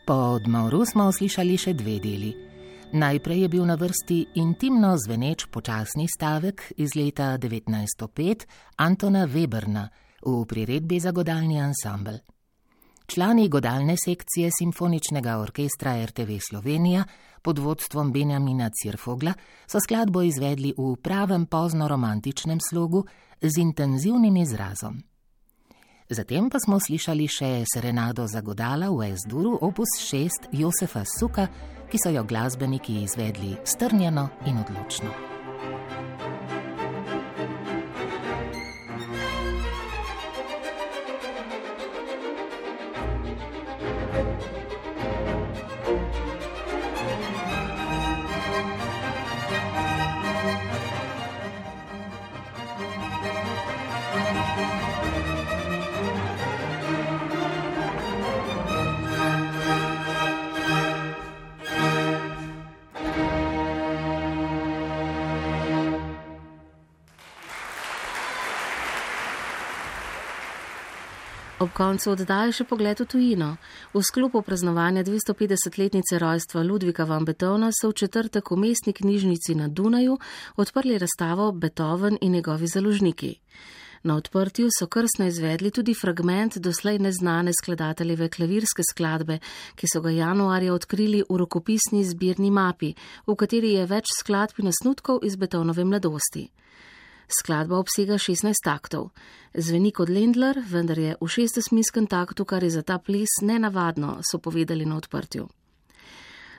Po 0.09 0.15
odmoru 0.15 0.81
smo 0.89 1.11
slišali 1.13 1.53
še 1.53 1.75
dve 1.77 1.99
deli. 2.01 2.31
Najprej 2.97 3.43
je 3.43 3.49
bil 3.53 3.65
na 3.69 3.75
vrsti 3.77 4.15
intimno 4.41 4.95
zveneč 4.97 5.43
počasni 5.53 6.07
stavek 6.09 6.63
iz 6.81 6.95
leta 6.97 7.27
1905 7.37 8.47
Antona 8.81 9.27
Weberna 9.29 9.83
v 10.25 10.47
priredbi 10.49 10.97
za 10.97 11.13
godalni 11.13 11.61
ansambl. 11.61 12.17
Člani 13.05 13.45
godalne 13.53 13.93
sekcije 14.01 14.49
Simfoničnega 14.49 15.37
orkestra 15.43 15.93
RTV 16.05 16.41
Slovenija 16.41 17.05
pod 17.45 17.61
vodstvom 17.61 18.09
Benjamina 18.09 18.71
Cirfogla 18.73 19.35
so 19.69 19.77
skladbo 19.77 20.25
izvedli 20.25 20.73
v 20.73 20.95
pravem 20.97 21.45
pozno-romantičnem 21.45 22.57
slogu 22.57 23.05
z 23.41 23.61
intenzivnim 23.61 24.41
izrazom. 24.41 24.97
Zatem 26.09 26.49
pa 26.49 26.57
smo 26.57 26.79
slišali 26.81 27.27
še 27.29 27.49
serenado 27.69 28.25
za 28.25 28.41
godala 28.41 28.89
v 28.89 29.13
S-duru 29.13 29.59
opus 29.61 29.93
6 30.01 30.49
Josefa 30.57 31.03
Suka, 31.05 31.45
ki 31.85 32.01
so 32.01 32.09
jo 32.09 32.25
glasbeniki 32.25 33.03
izvedli 33.05 33.53
strnjeno 33.61 34.25
in 34.49 34.57
odločno. 34.57 35.13
Ob 71.59 71.73
koncu 71.75 72.13
oddaje 72.13 72.53
še 72.55 72.63
pogled 72.63 73.01
v 73.03 73.05
tujino. 73.11 73.47
V 73.91 73.99
sklopu 73.99 74.39
praznovanja 74.47 75.01
250-letnice 75.03 76.19
rojstva 76.21 76.61
Ludvika 76.63 77.03
van 77.03 77.25
Betona 77.27 77.67
so 77.75 77.89
v 77.91 77.97
četrtek 77.99 78.47
v 78.47 78.57
mestni 78.61 78.93
knjižnici 78.95 79.57
na 79.59 79.67
Dunaju 79.67 80.15
odprli 80.55 80.95
razstavo 80.95 81.51
Beethoven 81.51 82.15
in 82.21 82.31
njegovi 82.39 82.67
založniki. 82.67 83.33
Na 84.07 84.15
odprtju 84.15 84.69
so 84.71 84.87
krstno 84.87 85.27
izvedli 85.27 85.71
tudi 85.71 85.91
fragment 85.93 86.55
doslej 86.63 87.01
neznane 87.03 87.51
skladateljeve 87.51 88.29
klavirske 88.29 88.83
skladbe, 88.91 89.41
ki 89.75 89.91
so 89.91 89.99
ga 89.99 90.15
januarja 90.15 90.71
odkrili 90.73 91.25
v 91.27 91.41
rokopisni 91.43 92.05
zbirni 92.07 92.55
mapi, 92.55 92.93
v 93.27 93.35
kateri 93.35 93.75
je 93.75 93.83
več 93.83 94.15
skladb 94.15 94.63
in 94.63 94.71
osnutkov 94.71 95.27
iz 95.27 95.35
Beethovenove 95.35 95.83
mladosti. 95.83 96.47
Skladba 97.29 97.77
obsega 97.77 98.17
16 98.17 98.57
taktov. 98.65 99.11
Zveni 99.53 99.91
kot 99.93 100.09
Lendler, 100.09 100.57
vendar 100.65 100.97
je 100.97 101.15
v 101.21 101.27
šestesminskem 101.29 102.07
taktu, 102.09 102.45
kar 102.45 102.63
je 102.63 102.71
za 102.73 102.81
ta 102.81 102.97
ples 102.97 103.39
nenavadno, 103.41 104.19
so 104.25 104.39
povedali 104.41 104.85
na 104.85 104.97
odprtju. 104.97 105.45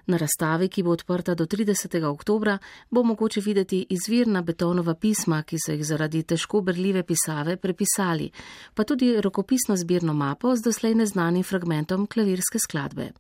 Na 0.06 0.16
razstavi, 0.16 0.68
ki 0.68 0.82
bo 0.82 0.94
odprta 0.94 1.34
do 1.34 1.46
30. 1.46 2.04
oktobra, 2.06 2.58
bo 2.90 3.02
mogoče 3.02 3.40
videti 3.40 3.86
izvirna 3.90 4.42
betonova 4.42 4.94
pisma, 4.94 5.42
ki 5.42 5.58
so 5.58 5.74
jih 5.74 5.82
zaradi 5.86 6.22
težko 6.22 6.60
berljive 6.60 7.02
pisave 7.02 7.56
prepisali, 7.56 8.30
pa 8.74 8.84
tudi 8.84 9.20
rokopisno 9.20 9.76
zbirno 9.76 10.14
mapo 10.14 10.54
z 10.56 10.62
doslej 10.62 10.94
neznanim 10.94 11.42
fragmentom 11.42 12.06
klavirske 12.06 12.58
skladbe. 12.58 13.10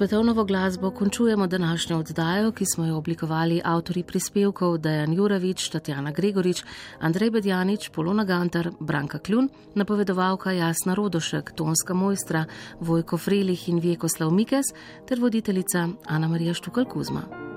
Z 0.00 0.02
Betovnovo 0.02 0.44
glasbo 0.44 0.90
končujemo 0.90 1.46
današnjo 1.46 1.98
oddajo, 1.98 2.52
ki 2.52 2.64
smo 2.74 2.86
jo 2.86 2.96
oblikovali 2.96 3.60
avtori 3.64 4.02
prispevkov 4.02 4.78
Dajan 4.78 5.12
Jurevič, 5.12 5.68
Tatjana 5.68 6.10
Gregorič, 6.10 6.62
Andrej 7.00 7.30
Bedjanič, 7.30 7.88
Polona 7.88 8.24
Gantar, 8.24 8.70
Branka 8.80 9.18
Kljun, 9.18 9.48
napovedovalka 9.74 10.52
Jasna 10.52 10.94
Rodošek, 10.94 11.52
tonska 11.52 11.94
mojstra 11.94 12.44
Vojko 12.80 13.18
Frelih 13.18 13.68
in 13.68 13.80
Vjekoslav 13.80 14.30
Mikes 14.30 14.72
ter 15.08 15.20
voditeljica 15.20 15.88
Ana 16.06 16.28
Marija 16.28 16.54
Štukal 16.54 16.84
Kuzma. 16.84 17.49